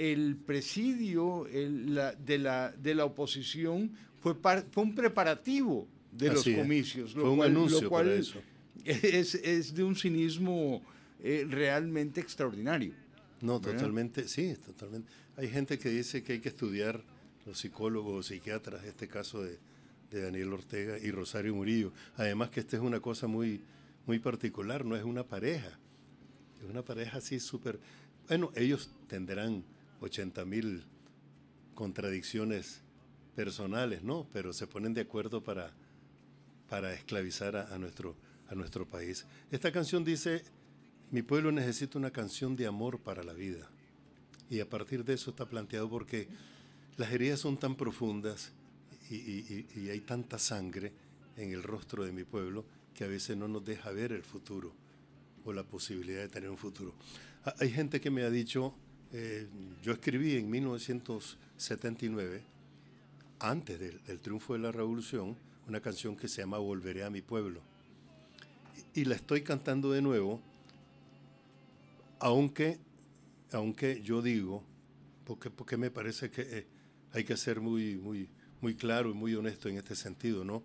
[0.00, 7.14] el presidio de, la, de la oposición fue, fue un preparativo de los comicios.
[7.14, 8.40] Lo fue un anuncio lo cual eso.
[8.82, 10.82] Es, es, de un cinismo
[11.22, 12.94] eh, realmente extraordinario.
[13.42, 15.10] No, totalmente, sí, totalmente.
[15.36, 17.04] Hay gente que dice que hay que estudiar,
[17.44, 19.58] los psicólogos, psiquiatras, este caso de,
[20.10, 21.92] de Daniel Ortega y Rosario Murillo.
[22.16, 23.60] Además que esta es una cosa muy,
[24.06, 25.78] muy particular, no es una pareja.
[26.62, 27.78] Es una pareja así súper...
[28.28, 29.62] Bueno, ellos tendrán
[30.00, 30.84] 80 mil
[31.74, 32.80] contradicciones
[33.34, 34.26] personales, ¿no?
[34.32, 35.72] Pero se ponen de acuerdo para,
[36.68, 38.16] para esclavizar a, nuestro,
[38.48, 39.26] a nuestro país.
[39.50, 40.42] Esta canción dice,
[41.10, 43.70] mi pueblo necesita una canción de amor para la vida.
[44.48, 46.28] Y a partir de eso está planteado porque
[46.96, 48.52] las heridas son tan profundas
[49.10, 50.92] y, y hay tanta sangre
[51.36, 54.72] en el rostro de mi pueblo que a veces no nos deja ver el futuro
[55.44, 56.94] o la posibilidad de tener un futuro.
[57.58, 58.74] Hay gente que me ha dicho,
[59.12, 59.48] eh,
[59.82, 62.44] yo escribí en 1979,
[63.40, 67.60] antes del, triunfo de la revolución, una canción que se llama Volveré a mi pueblo.
[68.94, 70.40] Y, la estoy cantando de nuevo,
[72.18, 72.78] aunque,
[73.52, 74.62] aunque yo digo,
[75.24, 76.66] porque, porque me parece que eh,
[77.12, 78.28] hay que ser muy, muy,
[78.60, 80.62] muy claro y muy honesto en este sentido, ¿no?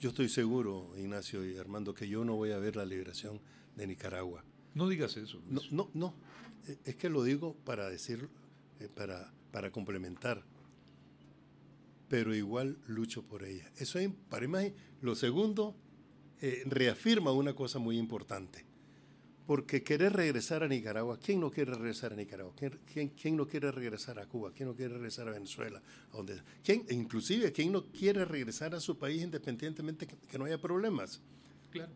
[0.00, 3.40] Yo estoy seguro, Ignacio y Armando, que yo no voy a ver la liberación
[3.76, 4.44] de Nicaragua.
[4.74, 5.40] No digas eso.
[5.48, 6.14] No, no, no,
[6.84, 8.28] es que lo digo para decir,
[8.80, 10.42] eh, para, para complementar,
[12.08, 13.70] pero igual lucho por ella.
[13.76, 15.74] Eso es, para mí, lo segundo,
[16.40, 18.64] eh, reafirma una cosa muy importante.
[19.46, 22.52] Porque querer regresar a Nicaragua, ¿quién no quiere regresar a Nicaragua?
[22.56, 24.50] ¿Quién, quién, no quiere regresar a Cuba?
[24.52, 25.80] ¿Quién no quiere regresar a Venezuela?
[26.12, 30.46] ¿A donde, ¿quién, inclusive, ¿quién no quiere regresar a su país independientemente que, que no
[30.46, 31.20] haya problemas?
[31.70, 31.92] Claro.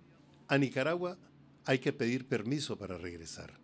[0.47, 1.19] A Nicaragua
[1.65, 3.60] hay que pedir permiso para regresar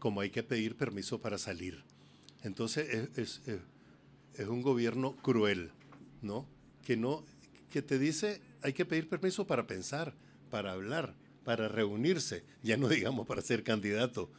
[0.00, 1.84] como hay que pedir permiso para salir.
[2.42, 5.70] Entonces es, es, un gobierno cruel,
[6.22, 6.46] ¿no?
[6.84, 7.22] Que, no,
[7.70, 10.14] que te dice hay que pedir permiso para pensar,
[10.50, 14.30] para hablar, para reunirse, ya no digamos para ser candidato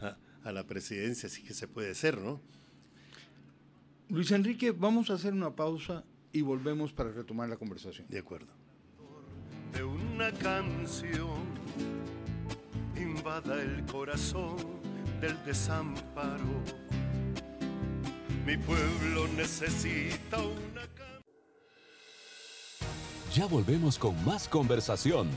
[0.00, 2.40] a, a la presidencia, así que se puede ser, ¿no?
[4.10, 8.06] Luis Enrique, vamos a hacer una pausa y volvemos para retomar la conversación.
[8.08, 8.52] De acuerdo.
[9.72, 11.38] De una canción
[12.96, 14.83] invada el corazón
[15.20, 16.62] del desamparo.
[18.46, 20.82] Mi pueblo necesita una...
[23.34, 25.28] Ya volvemos con más conversación.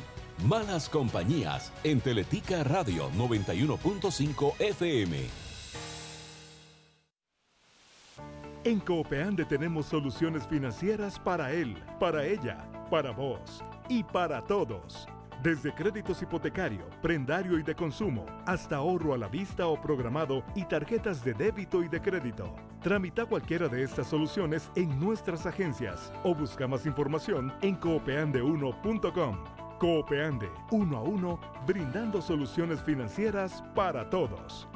[0.45, 5.47] Malas compañías en Teletica Radio 91.5 FM.
[8.63, 15.07] En Coopeande tenemos soluciones financieras para él, para ella, para vos y para todos.
[15.43, 20.65] Desde créditos hipotecario, prendario y de consumo, hasta ahorro a la vista o programado y
[20.65, 22.55] tarjetas de débito y de crédito.
[22.81, 29.37] Tramita cualquiera de estas soluciones en nuestras agencias o busca más información en coopeande1.com.
[29.79, 34.67] Coopeande, uno a uno, brindando soluciones financieras para todos.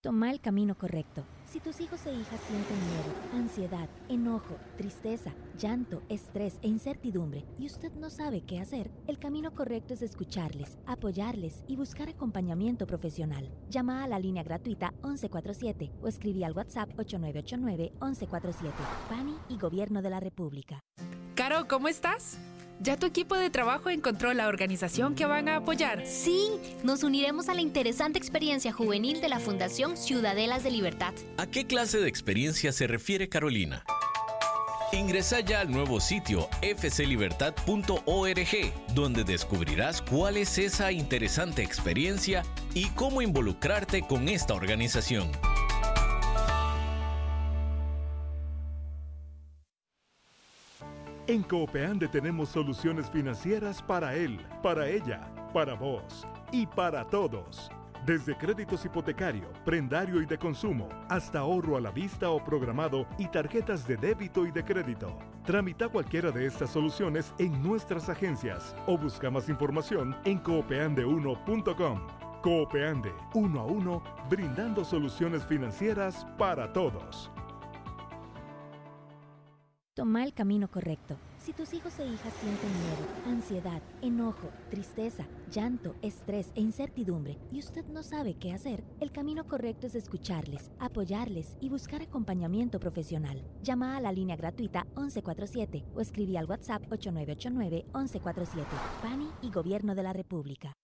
[0.00, 6.02] Toma el camino correcto si tus hijos e hijas sienten miedo, ansiedad, enojo, tristeza, llanto,
[6.08, 11.62] estrés e incertidumbre y usted no sabe qué hacer, el camino correcto es escucharles, apoyarles
[11.66, 13.48] y buscar acompañamiento profesional.
[13.70, 18.72] Llama a la línea gratuita 1147 o escribí al WhatsApp 8989-1147.
[19.08, 20.80] PANI y Gobierno de la República.
[21.34, 22.38] Caro, ¿cómo estás?
[22.78, 26.06] ¿Ya tu equipo de trabajo encontró la organización que van a apoyar?
[26.06, 26.48] Sí,
[26.82, 31.14] nos uniremos a la interesante experiencia juvenil de la Fundación Ciudadelas de Libertad.
[31.38, 33.82] ¿A qué clase de experiencia se refiere Carolina?
[34.92, 43.20] Ingresa ya al nuevo sitio fclibertad.org, donde descubrirás cuál es esa interesante experiencia y cómo
[43.20, 45.30] involucrarte con esta organización.
[51.28, 57.68] En Coopeande tenemos soluciones financieras para él, para ella, para vos y para todos.
[58.04, 63.26] Desde créditos hipotecario, prendario y de consumo, hasta ahorro a la vista o programado y
[63.26, 65.18] tarjetas de débito y de crédito.
[65.44, 72.06] Tramita cualquiera de estas soluciones en nuestras agencias o busca más información en coopeande1.com.
[72.40, 77.32] Coopeande, uno a uno, brindando soluciones financieras para todos.
[79.96, 81.16] Toma el camino correcto.
[81.38, 87.60] Si tus hijos e hijas sienten miedo, ansiedad, enojo, tristeza, llanto, estrés e incertidumbre y
[87.60, 93.42] usted no sabe qué hacer, el camino correcto es escucharles, apoyarles y buscar acompañamiento profesional.
[93.62, 98.66] Llama a la línea gratuita 1147 o escribí al WhatsApp 8989-1147.
[99.00, 100.74] PANI y Gobierno de la República.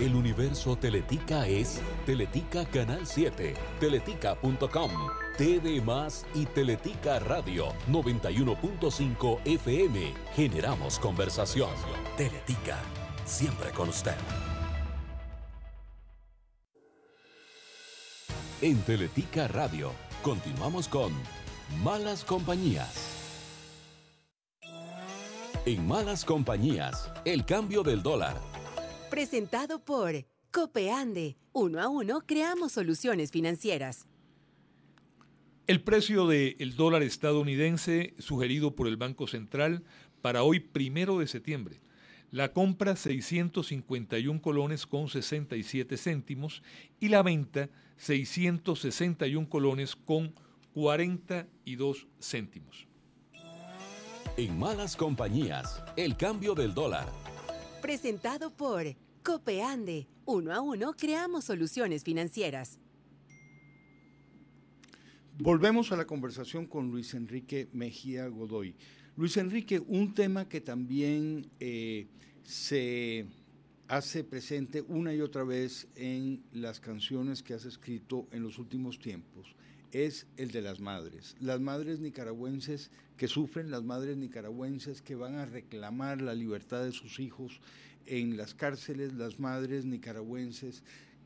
[0.00, 4.90] El universo Teletica es Teletica Canal 7, teletica.com,
[5.38, 10.12] TV Más y Teletica Radio 91.5 FM.
[10.34, 11.70] Generamos conversación.
[12.18, 12.78] Teletica,
[13.24, 14.12] siempre con usted.
[18.60, 21.10] En Teletica Radio, continuamos con
[21.82, 23.14] Malas Compañías.
[25.64, 28.55] En Malas Compañías, el cambio del dólar
[29.10, 31.36] Presentado por Copeande.
[31.52, 34.04] Uno a uno creamos soluciones financieras.
[35.68, 39.84] El precio del dólar estadounidense sugerido por el Banco Central
[40.22, 41.80] para hoy primero de septiembre.
[42.32, 46.62] La compra 651 colones con 67 céntimos
[46.98, 50.34] y la venta 661 colones con
[50.74, 52.88] 42 céntimos.
[54.36, 57.06] En malas compañías, el cambio del dólar
[57.86, 60.08] Presentado por Copeande.
[60.24, 62.80] Uno a uno creamos soluciones financieras.
[65.38, 68.74] Volvemos a la conversación con Luis Enrique Mejía Godoy.
[69.16, 72.08] Luis Enrique, un tema que también eh,
[72.42, 73.26] se
[73.86, 78.98] hace presente una y otra vez en las canciones que has escrito en los últimos
[78.98, 79.54] tiempos
[79.92, 81.36] es el de las madres.
[81.40, 86.92] Las madres nicaragüenses que sufren, las madres nicaragüenses que van a reclamar la libertad de
[86.92, 87.60] sus hijos
[88.06, 90.82] en las cárceles, las madres nicaragüenses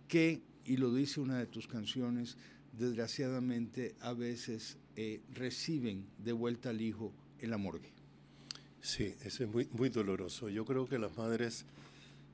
[0.08, 2.36] que, y lo dice una de tus canciones,
[2.78, 7.92] desgraciadamente a veces eh, reciben de vuelta al hijo en la morgue.
[8.80, 10.48] Sí, eso es muy, doloroso.
[10.48, 11.66] Yo creo que las madres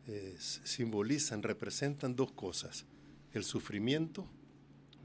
[0.06, 2.84] eh, simbolizan, representan dos cosas,
[3.32, 4.28] el sufrimiento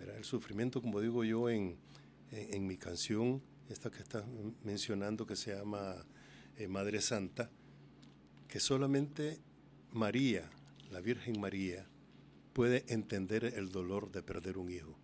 [0.10, 1.78] el sufrimiento, como digo yo en,
[2.32, 4.26] en, mi canción, esta que estás
[4.64, 5.96] mencionando, que se llama
[6.58, 7.50] eh, Madre Santa,
[8.48, 9.40] que solamente
[9.92, 10.50] María,
[10.92, 11.88] la Virgen María,
[12.54, 14.98] puede entender el dolor de perder un hijo.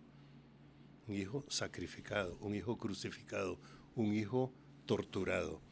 [1.06, 3.58] Un hijo sacrificado, un hijo crucificado,
[3.94, 4.52] un hijo
[4.86, 5.62] torturado.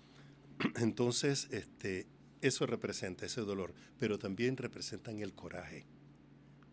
[0.76, 2.06] Entonces, este,
[2.40, 5.86] eso representa ese dolor, pero también representan el coraje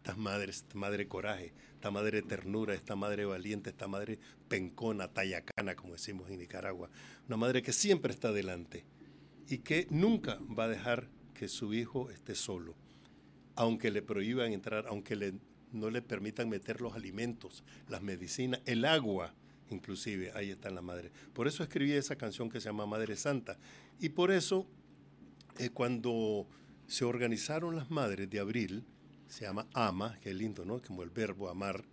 [0.03, 5.77] esta madre, esta madre coraje, esta madre ternura, esta madre valiente, esta madre pencona, tayacana,
[5.77, 6.89] como decimos en Nicaragua.
[7.29, 8.83] Una madre que siempre está adelante
[9.47, 12.75] y que nunca va a dejar que su hijo esté solo,
[13.55, 15.35] aunque le prohíban entrar, aunque le,
[15.71, 19.33] no le permitan meter los alimentos, las medicinas, el agua,
[19.69, 21.13] inclusive, ahí está la madre.
[21.31, 23.57] Por eso escribí esa canción que se llama Madre Santa.
[24.01, 24.67] Y por eso,
[25.59, 26.45] eh, cuando
[26.87, 28.83] se organizaron las madres de abril,
[29.33, 30.79] se llama AMA, que es lindo, ¿no?
[30.79, 31.83] Como el verbo amar,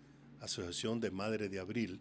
[0.41, 1.99] Asociación de Madres de Abril.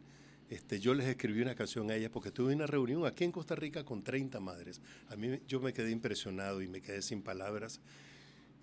[0.50, 3.56] Este, yo les escribí una canción a ellas porque tuve una reunión aquí en Costa
[3.56, 4.82] Rica con 30 madres.
[5.08, 7.80] A mí yo me quedé impresionado y me quedé sin palabras.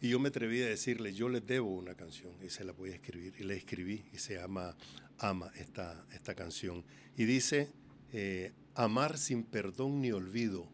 [0.03, 2.91] Y yo me atreví a decirle, yo les debo una canción y se la voy
[2.91, 3.33] a escribir.
[3.39, 4.77] Y la escribí y se llama
[5.19, 6.85] Ama esta, esta canción.
[7.17, 7.73] Y dice,
[8.13, 10.69] eh, amar sin perdón ni olvido.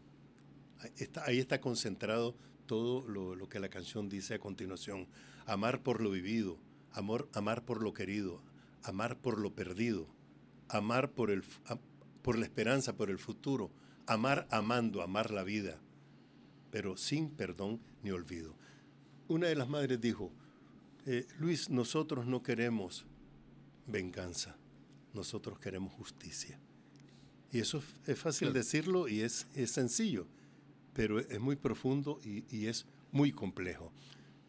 [0.97, 2.35] Está, ahí está concentrado
[2.65, 5.07] todo lo, lo, que la canción dice a continuación
[5.45, 6.57] amar por lo vivido,
[6.91, 8.41] amor, amar por lo querido,
[8.83, 10.07] amar por lo perdido,
[10.69, 11.43] amar por, el,
[12.21, 13.71] por la esperanza, por el futuro,
[14.07, 15.79] amar amando, amar la vida,
[16.71, 18.55] pero sin perdón ni olvido.
[19.27, 20.31] Una de las madres dijo,
[21.05, 23.05] eh, Luis, nosotros no queremos
[23.87, 24.57] venganza,
[25.13, 26.59] nosotros queremos justicia.
[27.51, 30.25] Y eso es fácil decirlo y es, es, sencillo,
[30.93, 33.91] pero es muy profundo y, y es muy complejo.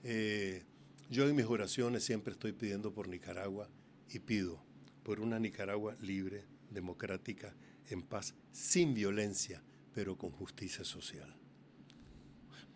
[0.02, 0.64] Eh,
[1.10, 3.68] yo en mis oraciones siempre estoy pidiendo por Nicaragua
[4.10, 4.62] y pido
[5.02, 7.54] por una Nicaragua libre, democrática,
[7.88, 11.34] en paz, sin violencia, pero con justicia social.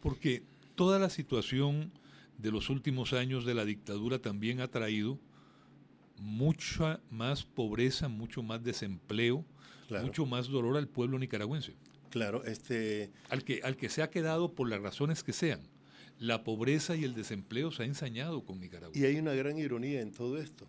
[0.01, 0.43] Porque
[0.75, 1.93] toda la situación
[2.37, 5.19] de los últimos años de la dictadura también ha traído
[6.19, 9.45] mucha más pobreza, mucho más desempleo,
[10.03, 11.75] mucho más dolor al pueblo nicaragüense.
[12.11, 13.11] Claro, este...
[13.29, 15.61] Al que, al que se ha quedado por las razones que sean.
[16.19, 18.97] La pobreza y el desempleo se ha ensañado con Nicaragua.
[18.97, 20.69] Y hay una gran ironía en todo esto.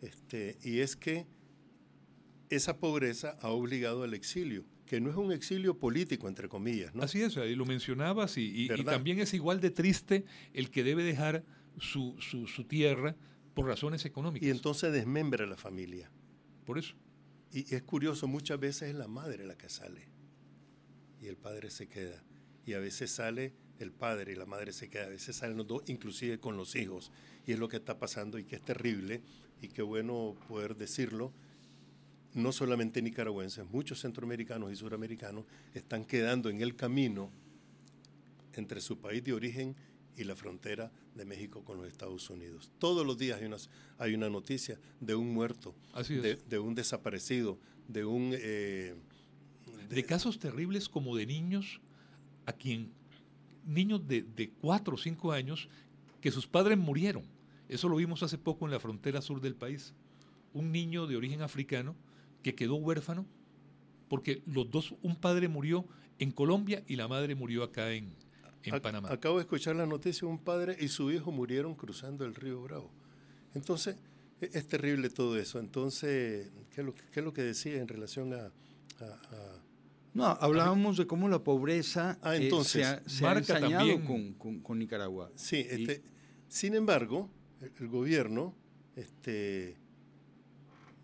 [0.00, 1.26] Este, y es que
[2.48, 6.94] esa pobreza ha obligado al exilio, que no es un exilio político, entre comillas.
[6.94, 7.02] ¿no?
[7.02, 11.02] Así es, y lo mencionabas, y, y, también es igual de triste el que debe
[11.02, 11.44] dejar
[11.78, 13.16] su, su, su, tierra
[13.54, 14.46] por razones económicas.
[14.46, 16.10] Y entonces desmembra a la familia.
[16.64, 16.94] Por eso.
[17.52, 20.16] Y es curioso, muchas veces es la madre la que sale
[21.20, 22.22] y el padre se queda.
[22.64, 25.66] Y a veces sale el padre y la madre se queda, a veces salen los
[25.66, 27.10] dos, inclusive con los hijos.
[27.46, 29.22] Y es lo que está pasando y que es terrible
[29.60, 31.32] y qué bueno poder decirlo.
[32.34, 37.30] No solamente nicaragüenses, muchos centroamericanos y suramericanos están quedando en el camino
[38.52, 39.74] entre su país de origen
[40.16, 42.70] y la frontera de México con los Estados Unidos.
[42.78, 43.56] Todos los días hay una,
[43.98, 45.74] hay una noticia de un muerto,
[46.08, 47.58] de, de, un desaparecido,
[47.88, 48.32] de un...
[48.34, 48.94] Eh,
[49.88, 51.80] de, casos terribles como de niños
[52.46, 52.92] a quien,
[53.66, 55.68] niños de, de cuatro o cinco años,
[56.20, 57.24] que sus padres murieron.
[57.68, 59.92] Eso lo vimos hace poco en la frontera sur del país.
[60.52, 61.94] Un niño de origen africano
[62.42, 63.26] que quedó huérfano
[64.08, 65.84] porque los dos, un padre murió
[66.18, 68.14] en Colombia y la madre murió acá en,
[68.62, 69.10] en Panamá.
[69.10, 72.90] Acabo de escuchar la noticia, un padre y su hijo murieron cruzando el río Bravo.
[73.54, 73.96] Entonces,
[74.40, 75.58] e, es, terrible todo eso.
[75.58, 78.52] Entonces, ¿qué es lo, qué es lo que decía en relación a,
[79.00, 79.65] a, a
[80.16, 84.32] no, hablábamos de cómo la pobreza ah, entonces, eh, se ha, se ha ensañado con,
[84.34, 85.30] con, con, Nicaragua.
[85.34, 86.02] Sí, este,
[86.48, 88.54] sin embargo, el, el, gobierno,
[88.94, 89.76] este,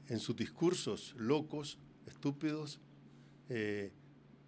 [0.09, 2.81] en sus discursos locos, estúpidos,
[3.49, 3.93] eh,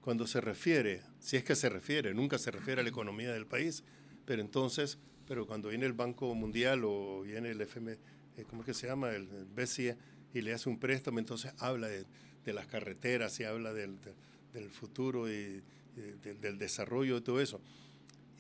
[0.00, 3.46] cuando se refiere, si es que se refiere, nunca se refiere a la economía del
[3.46, 3.84] país,
[4.24, 8.66] pero entonces, pero cuando viene el Banco Mundial o viene el FM, eh, ¿cómo es
[8.66, 9.10] que se llama?
[9.10, 9.96] El, el BCE,
[10.34, 12.06] y le hace un préstamo, entonces habla de,
[12.44, 14.12] de las carreteras y habla del, de,
[14.54, 15.62] del futuro y,
[15.94, 17.60] de, del desarrollo de todo eso.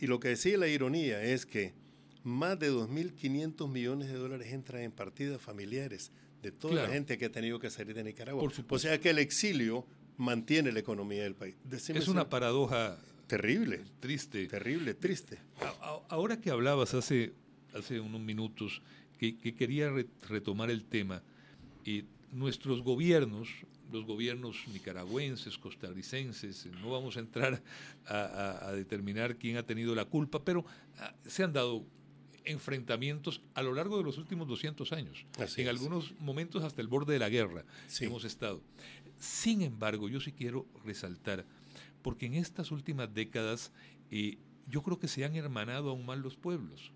[0.00, 1.74] Y lo que decía la ironía es que
[2.22, 6.10] más de 2.500 millones de dólares entran en partidas familiares
[6.42, 6.88] de toda claro.
[6.88, 8.40] la gente que ha tenido que salir de Nicaragua.
[8.40, 8.74] Por supuesto.
[8.74, 9.86] O sea que el exilio
[10.16, 11.56] mantiene la economía del país.
[11.64, 15.38] Decime es una paradoja terrible, triste, terrible, triste.
[16.08, 17.34] Ahora que hablabas hace
[17.74, 18.80] hace unos minutos
[19.18, 21.22] que, que quería re retomar el tema
[21.84, 23.48] y nuestros gobiernos
[23.94, 27.62] los gobiernos nicaragüenses, costarricenses, no vamos a entrar
[28.06, 30.66] a, a, a determinar quién ha tenido la culpa, pero
[30.98, 31.86] a, ah, se han dado
[32.44, 35.24] enfrentamientos a lo largo de los últimos 200 años.
[35.38, 35.70] Así en es.
[35.70, 38.04] algunos momentos hasta el borde de la guerra Sí.
[38.04, 38.60] hemos estado.
[39.18, 41.46] Sin embargo, yo sí quiero resaltar,
[42.02, 43.72] porque en estas últimas décadas
[44.10, 44.36] eh,
[44.68, 46.92] yo creo que se han hermanado aún más los pueblos.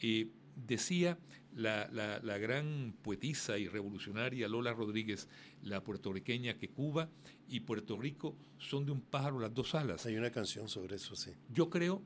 [0.00, 0.28] Eh,
[0.66, 1.16] decía
[1.54, 5.28] la, la, la, gran poetisa y revolucionaria Lola Rodríguez,
[5.62, 7.08] la puertorriqueña, que Cuba
[7.48, 10.04] y Puerto Rico son de un pájaro las dos alas.
[10.06, 11.30] Hay una canción sobre eso, sí.
[11.52, 12.02] Yo creo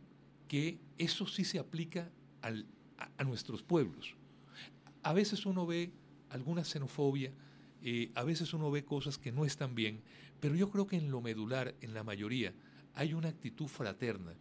[0.48, 2.10] que eso sí se aplica
[2.42, 2.66] al,
[2.98, 4.14] a, a, nuestros pueblos.
[5.02, 5.92] A veces uno ve
[6.30, 7.32] alguna xenofobia,
[7.82, 10.02] eh, a veces uno ve cosas que no están bien,
[10.40, 12.52] pero yo creo que en lo medular, en la mayoría,
[12.94, 14.34] hay una actitud fraterna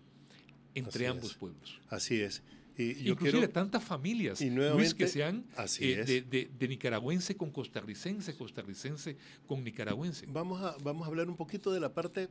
[0.74, 1.38] entre Así ambos es.
[1.38, 1.82] pueblos.
[1.90, 2.44] Así es.
[2.78, 5.46] Y yo Inclusive quiero, tantas familias, y Luis, que sean
[5.80, 9.18] eh, de, de, de, nicaragüense con costarricense, costarricense
[9.48, 10.28] con nicaragüense.
[10.28, 12.30] Vamos a, vamos a hablar un poquito de la parte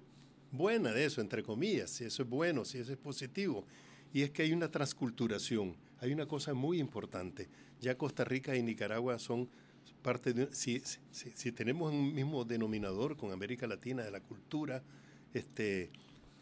[0.53, 3.66] buena de eso, entre comillas, si eso es bueno, si eso es positivo.
[4.12, 7.49] Y es que hay una transculturación, hay una cosa muy importante.
[7.80, 9.49] Ya Costa Rica y Nicaragua son
[10.03, 10.55] parte de...
[10.55, 10.80] Si,
[11.11, 14.84] si, si tenemos un mismo denominador con América Latina de la cultura,
[15.34, 15.90] este,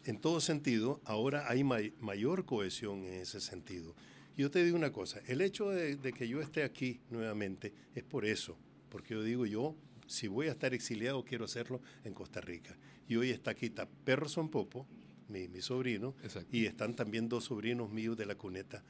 [0.05, 3.95] en todo sentido, ahora hay may, mayor cohesión en ese sentido.
[4.37, 8.03] Yo te digo una cosa, el hecho de, de, que yo esté aquí nuevamente es
[8.03, 8.57] por eso,
[8.89, 9.75] porque yo digo, yo,
[10.07, 12.77] si voy a estar exiliado, quiero hacerlo en Costa Rica.
[13.07, 14.85] Y hoy está aquí está Perro Popo,
[15.29, 16.49] mi, mi sobrino, Exacto.
[16.55, 18.83] y están también dos sobrinos míos de la cuneta,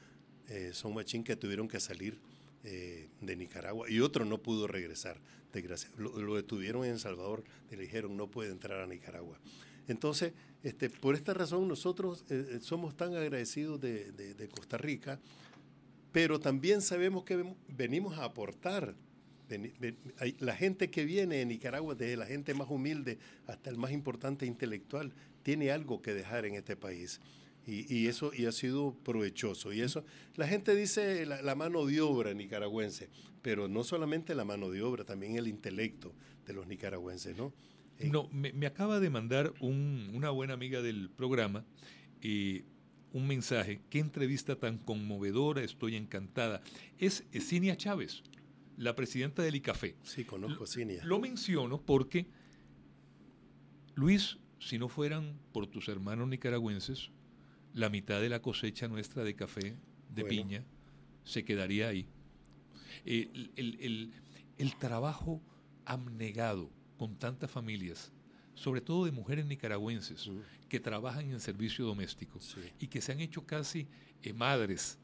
[0.48, 2.18] eh, Son Machín, que tuvieron que salir
[2.64, 5.20] eh, de Nicaragua, y otro no pudo regresar,
[5.52, 5.90] desgracia.
[5.96, 9.38] Lo, lo detuvieron en El Salvador, le dijeron, no puede entrar a Nicaragua.
[9.88, 10.32] Entonces,
[10.62, 15.20] este, por esta razón nosotros eh, somos tan agradecidos de, Costa Rica,
[16.12, 18.94] pero también sabemos que venimos a aportar.
[20.40, 24.44] La gente que viene de Nicaragua, desde la gente más humilde hasta el más importante
[24.44, 25.12] intelectual,
[25.44, 27.20] tiene algo que dejar en este país.
[27.68, 29.72] Y, eso y ha sido provechoso.
[29.72, 30.04] Y eso,
[30.36, 33.08] la gente dice la, mano de obra nicaragüense,
[33.42, 36.12] pero no solamente la mano de obra, también el intelecto
[36.46, 37.52] de los nicaragüenses, ¿no?
[38.00, 41.64] No, me, me, acaba de mandar un, una buena amiga del programa
[42.20, 42.64] eh,
[43.12, 43.80] un mensaje.
[43.88, 46.60] Qué entrevista tan conmovedora, estoy encantada.
[46.98, 48.22] Es Cinia Chávez,
[48.76, 49.96] la presidenta del ICAFE.
[50.02, 51.04] Sí, conozco Cinia.
[51.04, 52.26] Lo menciono porque,
[53.94, 57.10] Luis, si no fueran por tus hermanos nicaragüenses,
[57.72, 59.76] la mitad de la cosecha nuestra de café,
[60.10, 60.64] de piña,
[61.24, 62.06] se quedaría ahí.
[63.04, 64.12] el, el,
[64.58, 65.42] el, trabajo
[65.84, 68.12] abnegado con tantas familias,
[68.54, 70.30] sobre todo de mujeres nicaragüenses,
[70.68, 72.40] que trabajan en servicio doméstico
[72.80, 73.86] y que se han hecho casi
[74.22, 74.98] eh, madres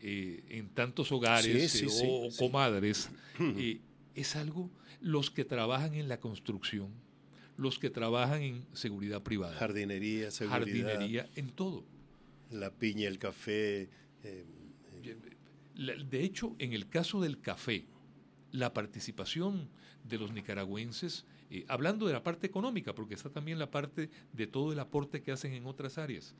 [0.00, 3.10] eh, en tantos hogares eh, o comadres,
[4.14, 4.70] es algo,
[5.00, 6.90] los que trabajan en la construcción,
[7.56, 9.54] los que trabajan en seguridad privada.
[9.56, 10.58] Jardinería, seguridad.
[10.58, 11.84] Jardinería, en todo.
[12.50, 13.88] La piña, el café.
[15.74, 17.86] de hecho, en el caso del café,
[18.52, 19.68] la participación
[20.08, 21.24] de los nicaragüenses,
[21.68, 25.32] hablando de la parte económica, porque está también la parte de todo el aporte que
[25.32, 26.34] hacen en otras áreas,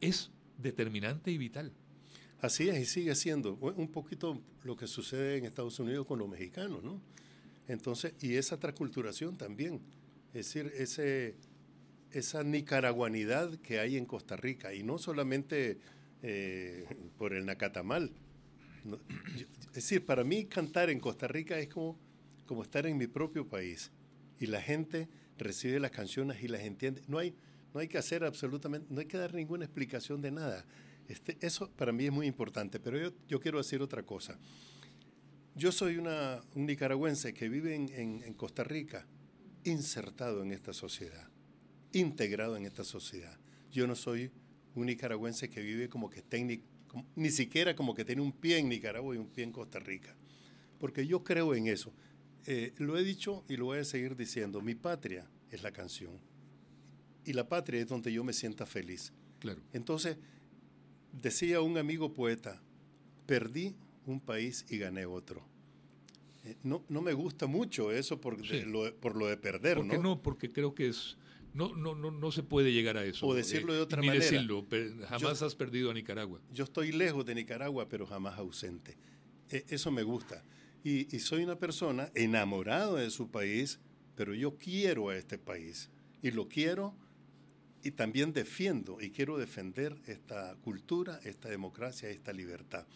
[0.00, 1.72] es determinante y vital.
[2.40, 6.28] Así es, y sigue siendo un poquito lo que sucede en Estados Unidos con los
[6.28, 7.00] mexicanos, ¿no?
[7.66, 9.80] Entonces, y esa transculturación también,
[10.28, 11.36] es decir, ese,
[12.12, 15.78] esa nicaraguanidad que hay en Costa Rica, y no solamente
[16.22, 16.86] eh,
[17.18, 18.12] por el nacatamal.
[19.68, 21.98] es decir, para mí cantar en Costa Rica es como,
[22.48, 23.92] como estar en mi propio país,
[24.40, 27.02] y la gente recibe las canciones y las entiende.
[27.06, 27.34] No hay,
[27.72, 30.64] no hay que hacer absolutamente, no hay que dar ninguna explicación de nada.
[31.08, 34.38] Este, eso para mí es muy importante, pero yo, yo quiero decir otra cosa.
[35.54, 37.88] Yo soy una, un nicaragüense que vive en,
[38.22, 39.06] en, Costa Rica,
[39.64, 41.28] insertado en esta sociedad,
[41.92, 43.36] integrado en esta sociedad.
[43.72, 44.30] Yo no soy
[44.74, 46.64] un nicaragüense que vive como que técnico,
[47.16, 50.14] ni siquiera como que tiene un pie en Nicaragua y un pie en Costa Rica,
[50.78, 51.92] porque yo creo en eso.
[52.50, 56.18] Eh, lo he dicho y lo voy a seguir diciendo, mi patria es la canción
[57.26, 59.12] y la patria es donde yo me sienta feliz.
[59.38, 59.60] Claro.
[59.74, 60.16] Entonces,
[61.12, 62.62] decía un amigo poeta,
[63.26, 63.76] perdí
[64.06, 65.46] un país y gané otro.
[66.44, 69.98] Eh, no, no me gusta mucho eso por, lo, por lo de perder, ¿Por qué
[69.98, 70.22] ¿no?
[70.22, 71.18] Porque creo que es...
[71.52, 73.26] No, no, no, no se puede llegar a eso.
[73.26, 74.24] O decirlo de otra manera.
[74.24, 74.66] decirlo,
[75.06, 76.40] jamás has perdido a Nicaragua.
[76.50, 78.96] Yo estoy lejos de Nicaragua, pero jamás ausente.
[79.50, 80.42] Eso me gusta.
[80.84, 83.78] Y, y soy una persona enamorado de su país,
[84.14, 85.90] pero yo quiero a este país.
[86.22, 86.94] Y lo quiero
[87.82, 92.86] y también defiendo y quiero defender esta cultura, esta democracia, esta libertad.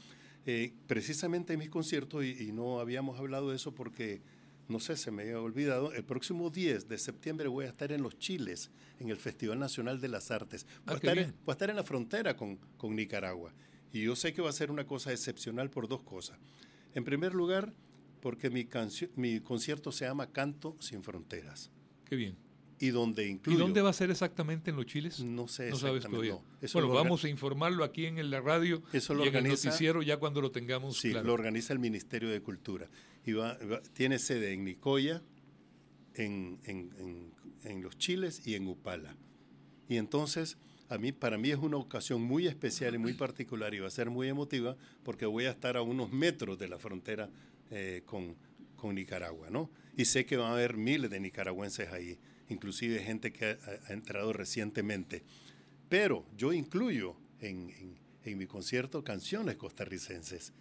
[0.45, 4.20] Eh, precisamente en mis conciertos, y, no habíamos hablado de eso porque,
[4.68, 8.03] no sé, se me había olvidado, el próximo 10 de septiembre voy a estar en
[8.03, 10.66] Los Chiles, en el Festival Nacional de las Artes.
[10.85, 13.53] Voy, a, ah, estar en, voy a, estar en, la frontera con, con Nicaragua.
[13.93, 16.39] Y yo sé que va a ser una cosa excepcional por dos cosas.
[16.95, 17.72] En primer lugar,
[18.20, 18.68] porque mi,
[19.16, 21.70] mi concierto se llama Canto sin Fronteras.
[22.05, 22.36] Qué bien
[22.82, 25.20] y donde ¿Y dónde va a ser exactamente en los chiles?
[25.20, 25.70] No sé.
[25.70, 26.36] No sabes todavía.
[26.72, 30.16] bueno, vamos a informarlo aquí en la radio eso lo y en el noticiero ya
[30.16, 30.99] cuando lo tengamos.
[30.99, 32.90] Sí, lo organiza el Ministerio de Cultura.
[33.24, 33.34] Y
[33.93, 35.22] tiene sede en Nicoya,
[36.14, 39.16] en, en, los Chiles y en Upala.
[39.88, 40.59] Y entonces,
[40.93, 43.90] a mí, para mí es una ocasión muy especial y muy particular y va a
[43.90, 47.30] ser muy emotiva porque voy a estar a unos metros de la frontera
[47.70, 48.36] eh, con,
[48.76, 49.70] con Nicaragua, ¿no?
[49.97, 52.18] Y sé que van a haber miles de nicaragüenses ahí
[52.53, 55.22] inclusive gente que ha, entrado recientemente.
[55.88, 60.53] Pero yo incluyo en, mi concierto canciones costarricenses.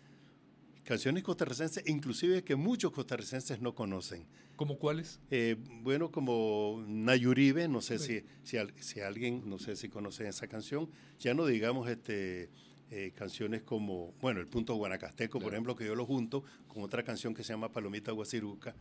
[0.83, 4.25] Canciones costarricenses, inclusive que muchos costarricenses no conocen.
[4.55, 5.19] ¿Como cuáles?
[5.29, 10.89] Eh, bueno, como Nayuribe, no sé si, si, alguien, no sé si conoce esa canción.
[11.19, 12.49] Ya no digamos este,
[12.89, 17.03] eh, canciones como, bueno, el punto guanacasteco, por ejemplo, que yo lo junto con otra
[17.03, 18.75] canción que se llama Palomita Guasiruca,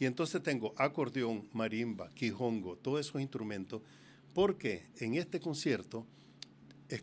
[0.00, 3.82] y entonces tengo acordeón, marimba, quijongo, todos esos instrumentos,
[4.34, 6.06] porque en este concierto,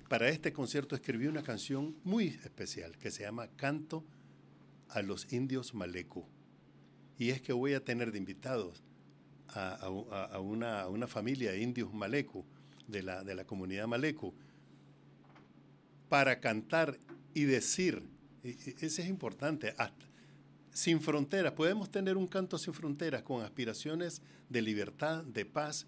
[0.09, 4.03] para este concierto escribí una canción muy especial que se llama Canto
[4.89, 6.25] a los indios Malecu.
[7.17, 8.83] Y es que voy a tener de invitados
[9.49, 9.89] a,
[10.39, 12.45] una, familia de indios Malecu,
[12.87, 14.33] de la, de la comunidad Malecu,
[16.07, 16.97] para cantar
[17.33, 18.03] y decir,
[18.43, 18.49] y,
[18.85, 20.05] eso es importante, hasta,
[20.71, 21.53] sin fronteras.
[21.53, 25.87] Podemos tener un canto sin fronteras con aspiraciones de libertad, de paz.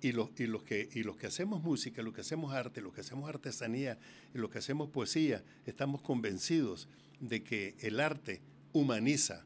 [0.00, 2.94] Y los, y, los que, y los que hacemos música, los que hacemos arte, los
[2.94, 3.98] que hacemos artesanía,
[4.34, 6.88] y los que hacemos poesía, estamos convencidos
[7.20, 8.40] de que el arte
[8.72, 9.44] humaniza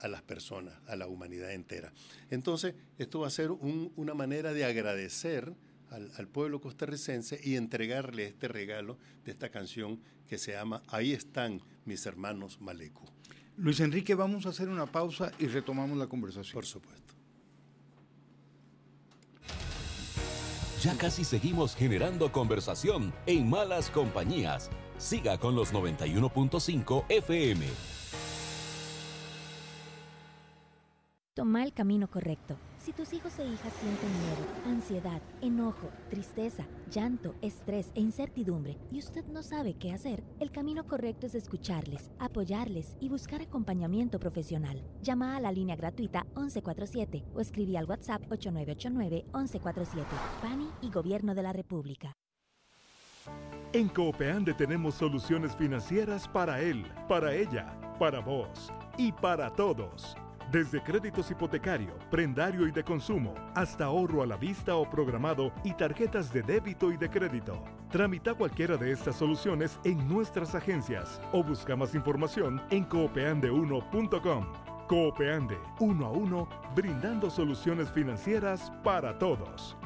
[0.00, 1.92] a las personas, a la humanidad entera.
[2.30, 5.54] Entonces, esto va a ser una manera de agradecer
[5.90, 11.12] al, al, pueblo costarricense y entregarle este regalo de esta canción que se llama Ahí
[11.12, 13.04] están mis hermanos Malecu.
[13.56, 16.52] Luis Enrique, vamos a hacer una pausa y retomamos la conversación.
[16.52, 17.15] Por supuesto.
[20.86, 24.70] Ya casi seguimos generando conversación en malas compañías.
[24.98, 27.66] Siga con los 91.5 FM.
[31.34, 32.56] Toma el camino correcto
[32.86, 39.00] Si tus hijos e hijas sienten miedo, ansiedad, enojo, tristeza, llanto, estrés e incertidumbre y
[39.00, 44.84] usted no sabe qué hacer, el camino correcto es escucharles, apoyarles y buscar acompañamiento profesional.
[45.02, 50.04] Llama a la línea gratuita 1147 o escribí al WhatsApp 8989-1147.
[50.40, 52.12] PANI y Gobierno de la República.
[53.72, 60.16] En Coopeande tenemos soluciones financieras para él, para ella, para vos y para todos.
[60.50, 65.72] Desde créditos hipotecario, prendario y de consumo, hasta ahorro a la vista o programado y
[65.72, 67.60] tarjetas de débito y de crédito.
[67.90, 74.46] Tramita cualquiera de estas soluciones en nuestras agencias o busca más información en coopeande1.com.
[74.86, 79.76] Coopeande, uno a uno, brindando soluciones financieras para todos.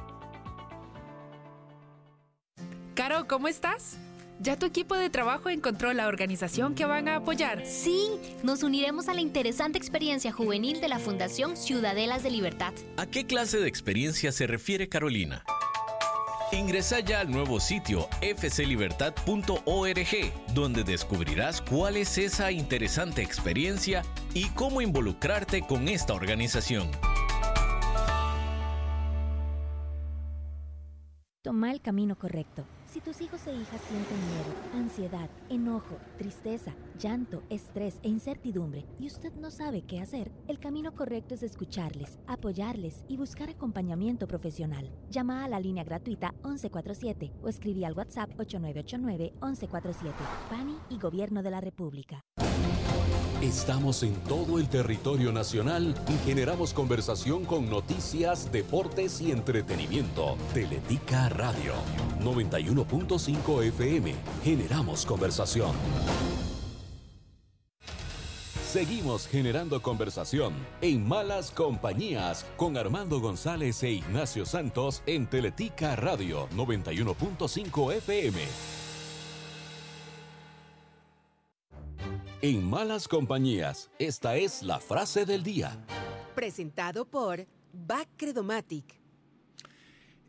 [2.94, 3.98] Caro, ¿cómo estás?
[4.43, 7.66] ¿Ya tu equipo de trabajo encontró la organización que van a apoyar?
[7.66, 8.09] Sí,
[8.43, 12.72] nos uniremos a la interesante experiencia juvenil de la Fundación Ciudadelas de Libertad.
[12.97, 15.45] ¿A qué clase de experiencia se refiere Carolina?
[16.53, 24.80] Ingresa ya al nuevo sitio fclibertad.org, donde descubrirás cuál es esa interesante experiencia y cómo
[24.80, 26.91] involucrarte con esta organización.
[31.43, 32.64] Toma el camino correcto.
[32.91, 39.07] Si tus hijos e hijas sienten miedo, ansiedad, enojo, tristeza, llanto, estrés e incertidumbre y
[39.07, 44.91] usted no sabe qué hacer, el camino correcto es escucharles, apoyarles y buscar acompañamiento profesional.
[45.09, 50.12] Llama a la línea gratuita 1147 o escribí al WhatsApp 8989-1147.
[50.51, 52.24] PANI y Gobierno de la República.
[53.43, 60.36] Estamos en todo el territorio nacional y generamos conversación con noticias, deportes y entretenimiento.
[60.53, 61.72] Teletica Radio
[62.20, 64.14] 91.5 FM.
[64.45, 65.70] Generamos conversación.
[68.62, 76.47] Seguimos generando conversación en Malas Compañías con Armando González e Ignacio Santos en Teletica Radio
[76.51, 78.80] 91.5 FM.
[82.43, 85.84] En Malas Compañías, esta es la frase del día.
[86.34, 88.99] Presentado por Bac Credomatic.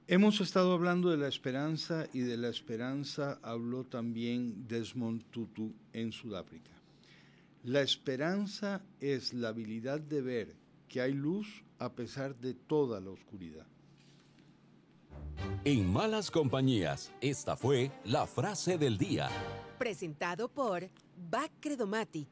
[0.07, 6.11] Hemos estado hablando de la esperanza y de la esperanza habló también Desmond Tutu en
[6.11, 6.73] Sudáfrica.
[7.63, 10.55] La esperanza es la habilidad de ver
[10.89, 13.67] que hay luz a pesar de toda la oscuridad.
[15.63, 19.29] En Malas Compañías, esta fue la frase del día.
[19.77, 20.89] Presentado por
[21.29, 22.27] Bac Credomatic.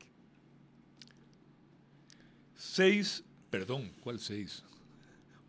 [2.56, 4.64] Seis, perdón, ¿cuál seis?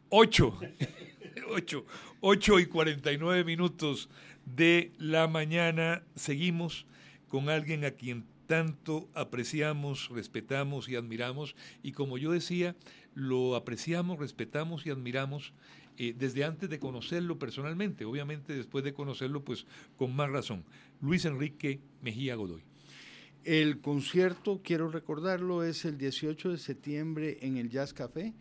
[0.08, 0.58] Ocho.
[1.48, 1.84] Ocho.
[2.20, 4.08] Ocho y cuarenta y nueve minutos
[4.44, 6.02] de la mañana.
[6.14, 6.86] Seguimos
[7.28, 11.54] con alguien a quien tanto apreciamos, respetamos y admiramos.
[11.82, 12.76] Y como yo decía,
[13.14, 15.52] lo apreciamos, respetamos y admiramos
[15.96, 18.04] eh, desde antes de conocerlo personalmente.
[18.04, 19.66] Obviamente después de conocerlo, pues
[19.96, 20.64] con más razón.
[21.00, 22.69] Luis Enrique Mejía Godoy.
[23.44, 28.34] El concierto, quiero recordarlo, es el 18 de septiembre en el Jazz Café.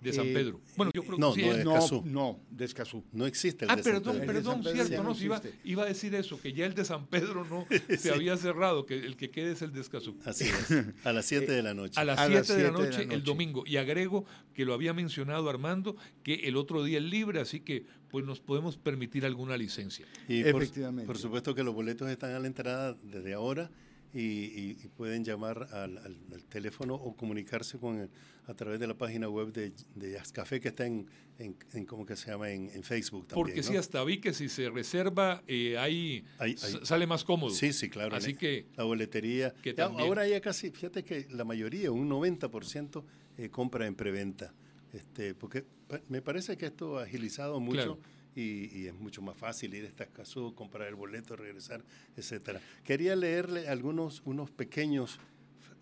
[0.00, 0.60] De San Pedro.
[0.76, 1.46] Bueno, yo creo no, que sí.
[1.46, 2.02] no, es- de no, Escazú.
[2.04, 3.04] no, de Escazú.
[3.12, 4.26] No existe el Ah, de San perdón, Pedro.
[4.26, 7.66] Perdón, cierto, no, iba, iba a decir eso, que ya el de San Pedro no
[7.98, 10.16] se había cerrado, que el que quede es el de Escazú.
[10.24, 10.70] Así es.
[11.04, 11.98] A las 7 de la noche.
[11.98, 13.64] A las A 7 las de, la siete de la noche el domingo.
[13.66, 17.86] Y agrego que lo había mencionado Armando, que el otro día es libre, así que
[18.08, 20.06] pues nos podemos permitir alguna licencia.
[20.28, 21.06] Y por, Efectivamente.
[21.06, 23.70] por supuesto que los boletos están a la entrada desde ahora
[24.16, 28.10] y, y- y pueden llamar al, al- al teléfono o comunicarse con el-
[28.46, 31.06] a través de la página web de, de Jazz Café que está en,
[31.38, 32.50] en, en- ¿cómo que se llama?
[32.50, 33.44] En, en Facebook también.
[33.46, 33.66] Porque ¿no?
[33.68, 36.78] sí, hasta vi que si se reserva, eh, ahí Ahí- s- ahí.
[36.84, 37.50] sale más cómodo.
[37.50, 38.16] Sí, sí, claro.
[38.16, 39.52] Así la- que La boletería.
[39.62, 43.04] que Ya, también- ahora ya casi, fíjate que la mayoría, un 90%
[43.38, 44.54] eh, compra en preventa.
[44.92, 45.64] Este, porque
[46.08, 47.98] me parece que esto ha agilizado mucho Claro.
[48.36, 51.82] Y, es mucho más fácil ir a estas casas, comprar el boleto, regresar,
[52.16, 52.60] etcétera.
[52.84, 55.18] Quería leerle algunos unos pequeños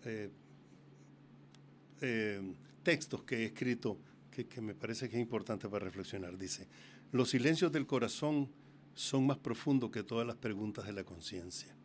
[0.05, 0.29] eh,
[2.01, 2.41] eh,
[2.81, 3.99] textos que he escrito
[4.31, 6.37] que, que me parece que es importante para reflexionar.
[6.37, 6.67] Dice,
[7.11, 8.49] los silencios del corazón
[8.93, 11.75] son más profundos que todas las preguntas de la conciencia.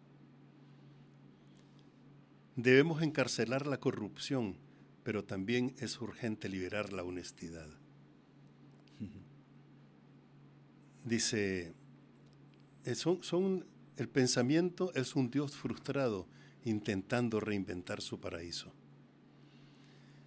[2.55, 4.57] Debemos encarcelar la corrupción,
[5.03, 7.80] pero también es urgente liberar la honestidad.
[11.05, 11.73] Dice,
[12.95, 16.27] son, son- el pensamiento es un Dios frustrado
[16.65, 18.73] intentando reinventar su paraíso.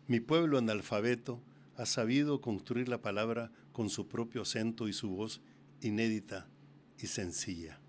[0.08, 1.42] Mi pueblo analfabeto
[1.78, 5.42] ha sabido construir la palabra con su propio acento y su voz
[5.82, 6.48] inédita
[7.00, 7.80] y sencilla.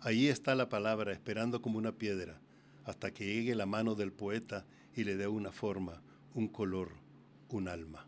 [0.00, 2.40] Ahí está la palabra esperando como una piedra
[2.84, 4.66] hasta que llegue la mano del poeta
[4.96, 6.02] y le dé una forma,
[6.34, 6.90] un color,
[7.48, 8.06] un alma.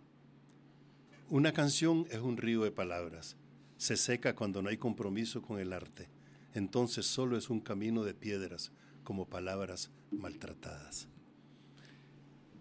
[1.30, 3.36] Una canción es un río de palabras.
[3.76, 6.08] Se seca cuando no hay compromiso con el arte.
[6.52, 8.72] Entonces solo es un camino de piedras,
[9.02, 11.08] como palabras maltratadas.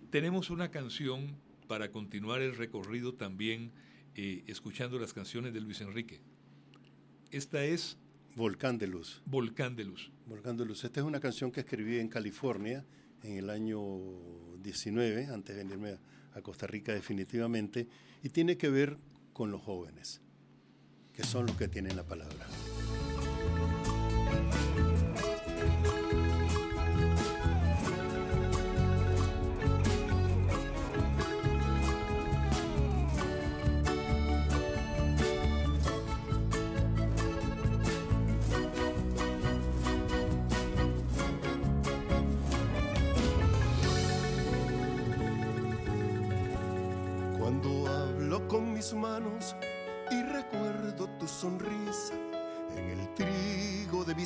[0.10, 1.36] Tenemos una canción
[1.68, 3.72] para continuar el recorrido también
[4.16, 6.22] eh, escuchando las canciones de Luis Enrique.
[7.32, 7.98] Esta es...
[8.36, 9.22] Volcán de Luz.
[9.26, 10.12] Volcán de Luz.
[10.26, 10.84] Volcán de Luz.
[10.84, 12.84] Esta es una canción que escribí en California
[13.22, 13.80] en el año
[14.62, 15.98] 19, antes de venirme
[16.34, 17.88] a Costa Rica definitivamente,
[18.24, 18.98] y tiene que ver
[19.34, 20.22] con los jóvenes,
[21.14, 22.46] que son los que tienen la palabra.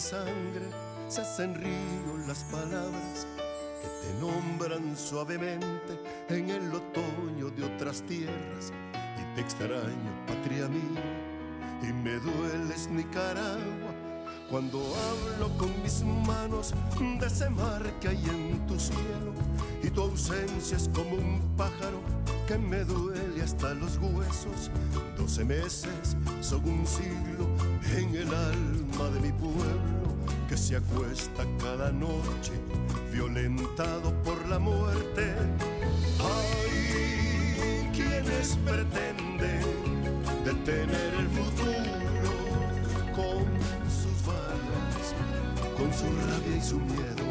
[0.09, 0.69] Sangre
[1.09, 3.27] se hacen ríos las palabras
[3.81, 5.99] que te nombran suavemente
[6.29, 8.71] en el otoño de otras tierras.
[8.93, 11.03] Y te extraño, patria mía,
[11.81, 13.91] y me dueles Nicaragua.
[14.49, 16.73] Cuando hablo con mis manos
[17.19, 19.33] de ese mar que hay en tu cielo,
[19.83, 21.99] y tu ausencia es como un pájaro
[22.47, 24.71] que me duele hasta los huesos.
[25.17, 27.45] Doce meses son un siglo
[27.97, 30.15] en el alma de mi pueblo
[30.47, 32.53] que se acuesta cada noche
[33.11, 35.35] violentado por la muerte.
[36.19, 42.31] Hay quienes pretenden detener el futuro
[43.13, 43.45] con
[43.91, 45.13] sus balas,
[45.77, 47.27] con su rabia y su miedo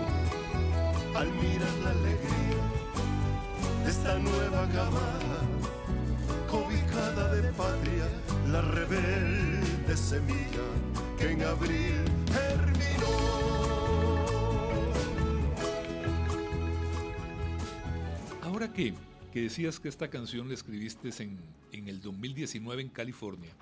[1.15, 2.66] al mirar la alegría
[3.87, 5.43] esta nueva camada,
[6.51, 8.09] cobijada de patria,
[8.49, 10.67] la rebelde semilla
[11.17, 13.07] que en abril terminó.
[18.43, 18.93] Ahora que,
[19.33, 21.39] que decías que esta canción la escribiste en,
[21.71, 23.53] en el 2019 en California,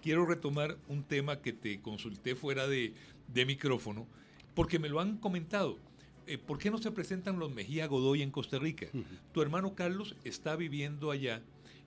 [0.00, 2.94] quiero retomar un tema que te consulté fuera de,
[3.26, 4.06] de micrófono,
[4.54, 5.78] porque me lo han comentado
[6.26, 8.86] eh, ¿por qué no se presentan los Mejía Godoy en Costa Rica?
[9.32, 11.42] Tu hermano Carlos está viviendo allá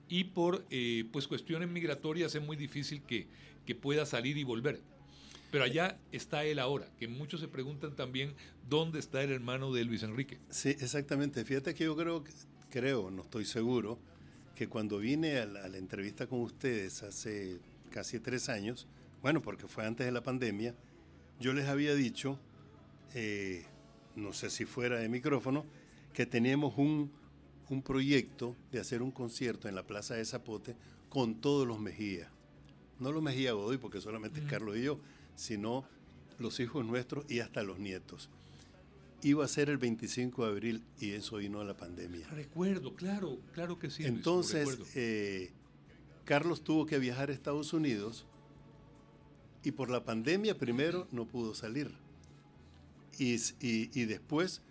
[0.08, 3.26] y por eh, pues cuestiones migratorias es muy difícil que,
[3.66, 4.80] que pueda salir y volver.
[5.50, 8.34] Pero allá está él ahora, que muchos se preguntan también
[8.68, 10.38] dónde está el hermano de Luis Enrique.
[10.50, 11.44] Sí, exactamente.
[11.44, 12.22] Fíjate que yo creo,
[12.70, 13.98] creo no estoy seguro,
[14.54, 17.60] que cuando vine a la, a la entrevista con ustedes hace
[17.90, 18.86] casi tres años,
[19.22, 20.74] bueno, porque fue antes de la pandemia,
[21.40, 22.38] yo les había dicho,
[23.14, 23.64] eh,
[24.18, 25.64] no sé si fuera de micrófono,
[26.12, 27.10] que teníamos un,
[27.70, 30.74] un proyecto de hacer un concierto en la Plaza de Zapote
[31.08, 32.30] con todos los Mejía.
[32.98, 34.98] No los Mejía Godoy, porque solamente es Carlos y yo,
[35.36, 35.84] sino
[36.38, 38.28] los hijos nuestros y hasta los nietos.
[39.22, 42.28] Iba a ser el 25 de abril y eso vino a la pandemia.
[42.28, 44.02] Recuerdo, claro, claro que sí.
[44.02, 45.50] Luis, Entonces, eh,
[46.24, 48.26] Carlos tuvo que viajar a Estados Unidos
[49.64, 51.90] y por la pandemia primero no pudo salir.
[53.18, 54.62] Y, y- y después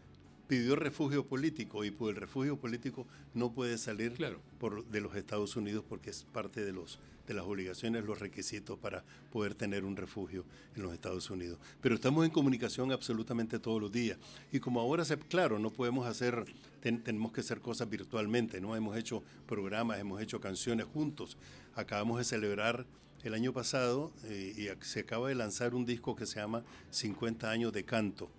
[0.48, 4.40] pidió refugio político y por el refugio político no puede salir Claro.
[4.60, 8.80] por, de los Estados Unidos porque es parte de, los, de las obligaciones, los requisitos
[8.80, 10.46] para poder tener un refugio
[10.78, 11.60] en los Estados Unidos.
[11.82, 14.18] Pero estamos en comunicación absolutamente todos los días.
[14.54, 16.46] Y como ahora, se, claro, no podemos hacer,
[16.80, 18.74] ten- tenemos que hacer cosas virtualmente, ¿no?
[18.74, 21.36] Hemos hecho programas, hemos hecho canciones juntos.
[21.76, 22.86] Acabamos de celebrar
[23.24, 27.50] el año pasado eh, y se acaba de lanzar un disco que se llama 50
[27.50, 28.30] años de canto,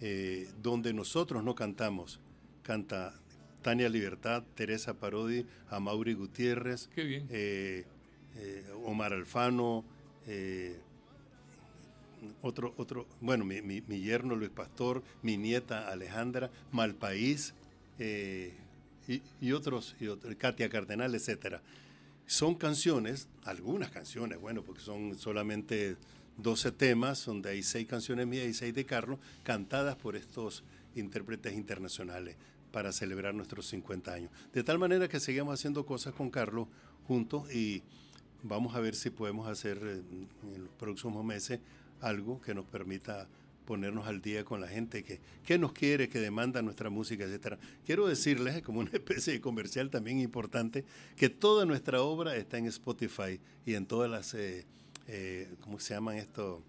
[0.00, 2.20] eh, donde nosotros no cantamos,
[2.62, 3.14] canta
[3.62, 7.26] Tania Libertad, Teresa Parodi, Amaury Gutiérrez, Qué bien.
[7.30, 7.84] eh,
[8.84, 9.84] Omar Alfano,
[12.42, 17.54] otro, otro, bueno, mi, mi- mi yerno Luis Pastor, mi nieta Alejandra, Malpaís,
[17.98, 21.62] y, y otros, y otros, Katia Cardenal, etcétera.
[22.28, 25.96] Son canciones, algunas canciones, bueno, porque son solamente
[26.36, 30.62] 12 temas, donde hay seis canciones mías y seis de Carlos, cantadas por estos
[30.94, 32.36] intérpretes internacionales
[32.70, 34.30] para celebrar nuestros 50 años.
[34.52, 36.68] De tal manera que seguimos haciendo cosas con Carlos
[37.06, 37.82] juntos y
[38.42, 40.02] vamos a ver si podemos hacer eh,
[40.54, 41.60] en los próximos meses
[42.02, 43.26] algo que nos permita
[43.68, 47.58] ponernos al día con la gente que, que nos quiere, que demanda nuestra música, etcétera.
[47.84, 52.64] Quiero decirles, como una especie de comercial también importante, que toda nuestra obra está en
[52.64, 54.64] Spotify y en todas las, eh,
[55.06, 56.62] eh, ¿cómo se llaman esto?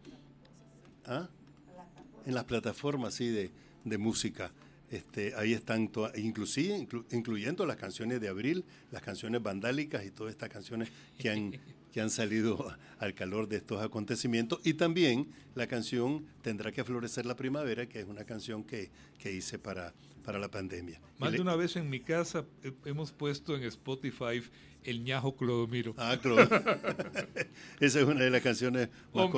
[1.06, 1.30] ¿Ah?
[2.26, 3.50] En las plataformas, sí, de,
[3.86, 4.52] de música.
[4.92, 10.50] Este, ahí están, inclusive incluyendo las canciones de Abril, las canciones vandálicas y todas estas
[10.50, 11.54] canciones que han,
[11.92, 14.60] que han salido al calor de estos acontecimientos.
[14.64, 19.32] Y también la canción Tendrá que florecer la primavera, que es una canción que, que
[19.32, 21.00] hice para, para la pandemia.
[21.18, 22.46] Más de una vez en mi casa
[22.86, 24.42] hemos puesto en Spotify
[24.84, 25.94] el ñajo Clodomiro.
[25.98, 26.64] Ah, Clodomiro.
[27.80, 29.30] Esa es una de las canciones más,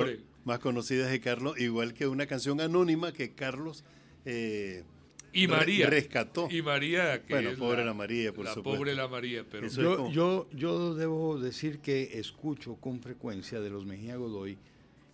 [0.44, 3.84] más, conocidas de Carlos, igual que una canción anónima que Carlos...
[4.24, 4.84] Eh,
[5.32, 6.48] y María rescató.
[6.50, 8.78] Y María, que bueno, pobre la, María, por la supuesto.
[8.78, 13.84] pobre la María, pero yo, yo, yo, debo decir que escucho con frecuencia de los
[13.84, 14.58] Mejía Godoy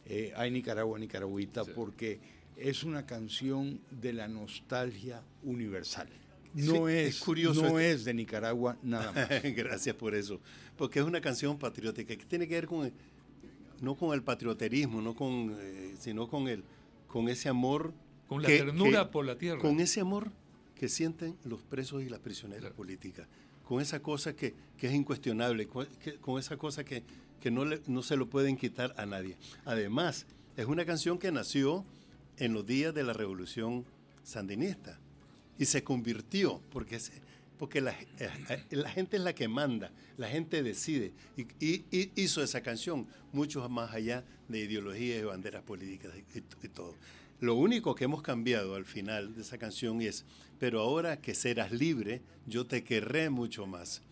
[0.09, 2.19] eh, Ay Nicaragua, Nicaragüita, porque
[2.57, 6.09] es una canción de la nostalgia universal.
[6.55, 9.29] No, es, curioso no este es de Nicaragua nada más.
[9.55, 10.41] Gracias por eso.
[10.77, 12.91] Porque es una canción patriótica que tiene que ver con,
[13.81, 16.65] no con el patrioterismo, no con, eh, sino con, el,
[17.07, 17.93] con ese amor.
[18.29, 19.61] Con la ternura por la tierra.
[19.61, 20.31] Con ese amor
[20.75, 23.27] que sienten los presos y las prisioneras políticas.
[23.65, 25.87] Con esa cosa que, es incuestionable, con,
[26.39, 27.03] esa cosa que,
[27.51, 29.37] no, no se lo pueden quitar a nadie.
[29.65, 30.27] Además,
[30.57, 31.85] es una canción que nació
[32.37, 33.85] en los días de la revolución
[34.23, 34.99] sandinista
[35.59, 37.01] y se convirtió, porque,
[37.59, 42.61] porque la, eh, la, gente es la que manda, la gente decide, y, hizo esa
[42.63, 46.95] canción mucho más allá de ideologías y banderas políticas y, todo.
[47.41, 50.25] Lo único que hemos cambiado al final de esa canción es,
[50.59, 54.03] pero ahora que serás libre, yo te querré mucho más.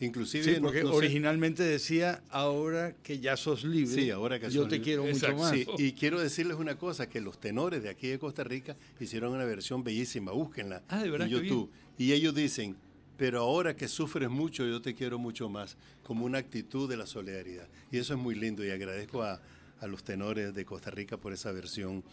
[0.00, 5.34] Inclusive, porque originalmente decía, ahora que ya sos libre, ahora que yo te quiero mucho
[5.34, 5.54] más.
[5.78, 9.44] y quiero decirles una cosa, que los tenores de aquí de Costa Rica hicieron una
[9.44, 11.70] versión bellísima, búsquenla ah, en YouTube.
[11.96, 12.76] Y ellos dicen,
[13.16, 17.06] pero ahora que sufres mucho, yo te quiero mucho más, como una actitud de la
[17.06, 17.68] solidaridad.
[17.90, 19.40] Y eso es muy lindo y agradezco a,
[19.86, 22.04] los tenores de Costa Rica por esa versión,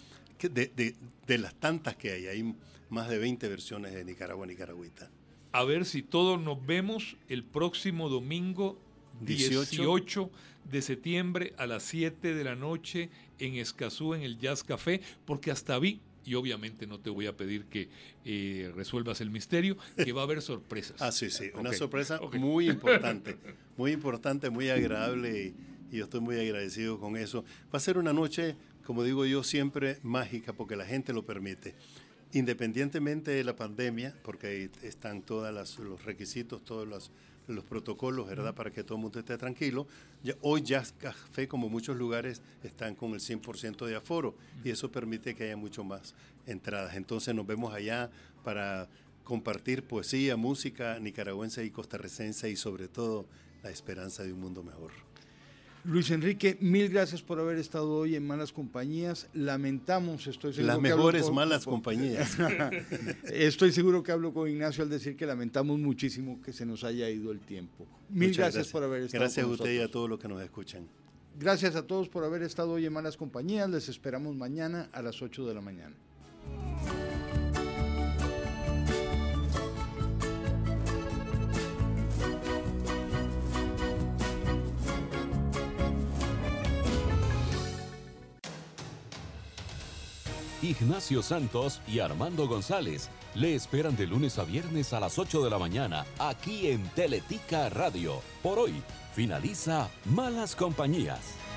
[0.42, 0.96] de,
[1.28, 2.56] de las tantas que hay, hay
[2.90, 5.10] más de 20 versiones de Nicaragua, Nicaragüita.
[5.54, 8.80] A ver si todos nos vemos el próximo domingo
[9.22, 10.32] 18,
[10.70, 13.10] de septiembre a las 7 de la noche
[13.40, 17.36] en Escazú, en el Jazz Café, porque hasta vi, y obviamente no te voy a
[17.36, 17.90] pedir que
[18.26, 20.96] eh, resuelvas el misterio, que va a haber sorpresas.
[21.02, 23.38] ah, sí, sí, una sorpresa muy importante,
[23.78, 25.54] muy importante, muy agradable
[25.92, 27.44] y, yo estoy muy agradecido con eso.
[27.74, 31.76] Va a ser una noche, como digo yo, siempre mágica porque la gente lo permite
[32.34, 37.12] independientemente de la pandemia, porque están todos los requisitos, todos los,
[37.68, 38.56] protocolos, ¿verdad?
[38.56, 39.86] Para que todo el mundo esté tranquilo.
[40.40, 45.36] hoy Jazz Café, como muchos lugares, están con el 100% de aforo y eso permite
[45.36, 46.16] que haya mucho más
[46.46, 46.96] entradas.
[46.96, 48.10] Entonces nos vemos allá
[48.46, 48.88] para
[49.26, 53.26] compartir poesía, música nicaragüense y costarricense y sobre todo
[53.64, 55.11] la esperanza de un mundo mejor.
[55.84, 59.28] Luis Enrique, mil gracias por haber estado hoy en Malas Compañías.
[59.34, 62.38] Lamentamos, estoy seguro Las mejores malas compañías.
[63.24, 67.10] estoy seguro que hablo con Ignacio al decir que lamentamos muchísimo que se nos haya
[67.10, 67.88] ido el tiempo.
[68.10, 70.88] Mil gracias, por haber estado Gracias a usted y a todos los que nos escuchan.
[71.40, 73.68] Gracias a todos por haber estado hoy en Malas Compañías.
[73.68, 75.96] Les esperamos mañana a las 8 de la mañana.
[90.64, 95.50] Ignacio Santos y Armando González le esperan de lunes a viernes a las 8 de
[95.50, 98.22] la mañana aquí en Teletica Radio.
[98.44, 98.84] Por hoy
[99.14, 101.51] finaliza Malas Compañías.